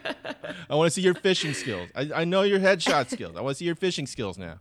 I 0.70 0.74
want 0.74 0.86
to 0.86 0.90
see 0.90 1.02
your 1.02 1.14
fishing 1.14 1.54
skills. 1.54 1.88
I, 1.94 2.10
I 2.14 2.24
know 2.24 2.42
your 2.42 2.60
headshot 2.60 3.10
skills. 3.10 3.36
I 3.36 3.40
want 3.40 3.54
to 3.56 3.58
see 3.58 3.64
your 3.64 3.74
fishing 3.74 4.06
skills 4.06 4.38
now. 4.38 4.60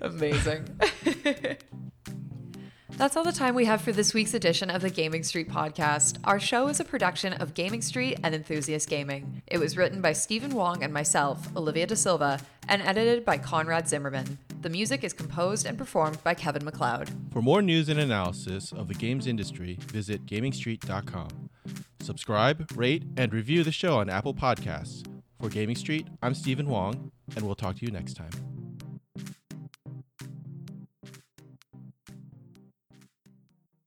Amazing. 0.00 0.68
That's 2.96 3.16
all 3.16 3.24
the 3.24 3.32
time 3.32 3.56
we 3.56 3.64
have 3.64 3.80
for 3.80 3.90
this 3.90 4.14
week's 4.14 4.34
edition 4.34 4.70
of 4.70 4.80
the 4.80 4.88
Gaming 4.88 5.24
Street 5.24 5.48
podcast. 5.50 6.18
Our 6.22 6.38
show 6.38 6.68
is 6.68 6.78
a 6.78 6.84
production 6.84 7.32
of 7.32 7.52
Gaming 7.52 7.82
Street 7.82 8.20
and 8.22 8.36
Enthusiast 8.36 8.88
Gaming. 8.88 9.42
It 9.48 9.58
was 9.58 9.76
written 9.76 10.00
by 10.00 10.12
Stephen 10.12 10.54
Wong 10.54 10.84
and 10.84 10.92
myself, 10.92 11.48
Olivia 11.56 11.88
Da 11.88 11.96
Silva, 11.96 12.38
and 12.68 12.80
edited 12.82 13.24
by 13.24 13.36
Conrad 13.38 13.88
Zimmerman. 13.88 14.38
The 14.64 14.70
music 14.70 15.04
is 15.04 15.12
composed 15.12 15.66
and 15.66 15.76
performed 15.76 16.24
by 16.24 16.32
Kevin 16.32 16.64
MacLeod. 16.64 17.10
For 17.32 17.42
more 17.42 17.60
news 17.60 17.90
and 17.90 18.00
analysis 18.00 18.72
of 18.72 18.88
the 18.88 18.94
games 18.94 19.26
industry, 19.26 19.78
visit 19.88 20.24
GamingStreet.com. 20.24 21.50
Subscribe, 22.00 22.70
rate, 22.74 23.02
and 23.18 23.34
review 23.34 23.62
the 23.62 23.70
show 23.70 23.98
on 23.98 24.08
Apple 24.08 24.32
Podcasts. 24.32 25.06
For 25.38 25.50
Gaming 25.50 25.76
Street, 25.76 26.06
I'm 26.22 26.32
Stephen 26.34 26.66
Wong, 26.66 27.12
and 27.36 27.44
we'll 27.44 27.54
talk 27.54 27.76
to 27.76 27.84
you 27.84 27.92
next 27.92 28.14
time. 28.14 28.53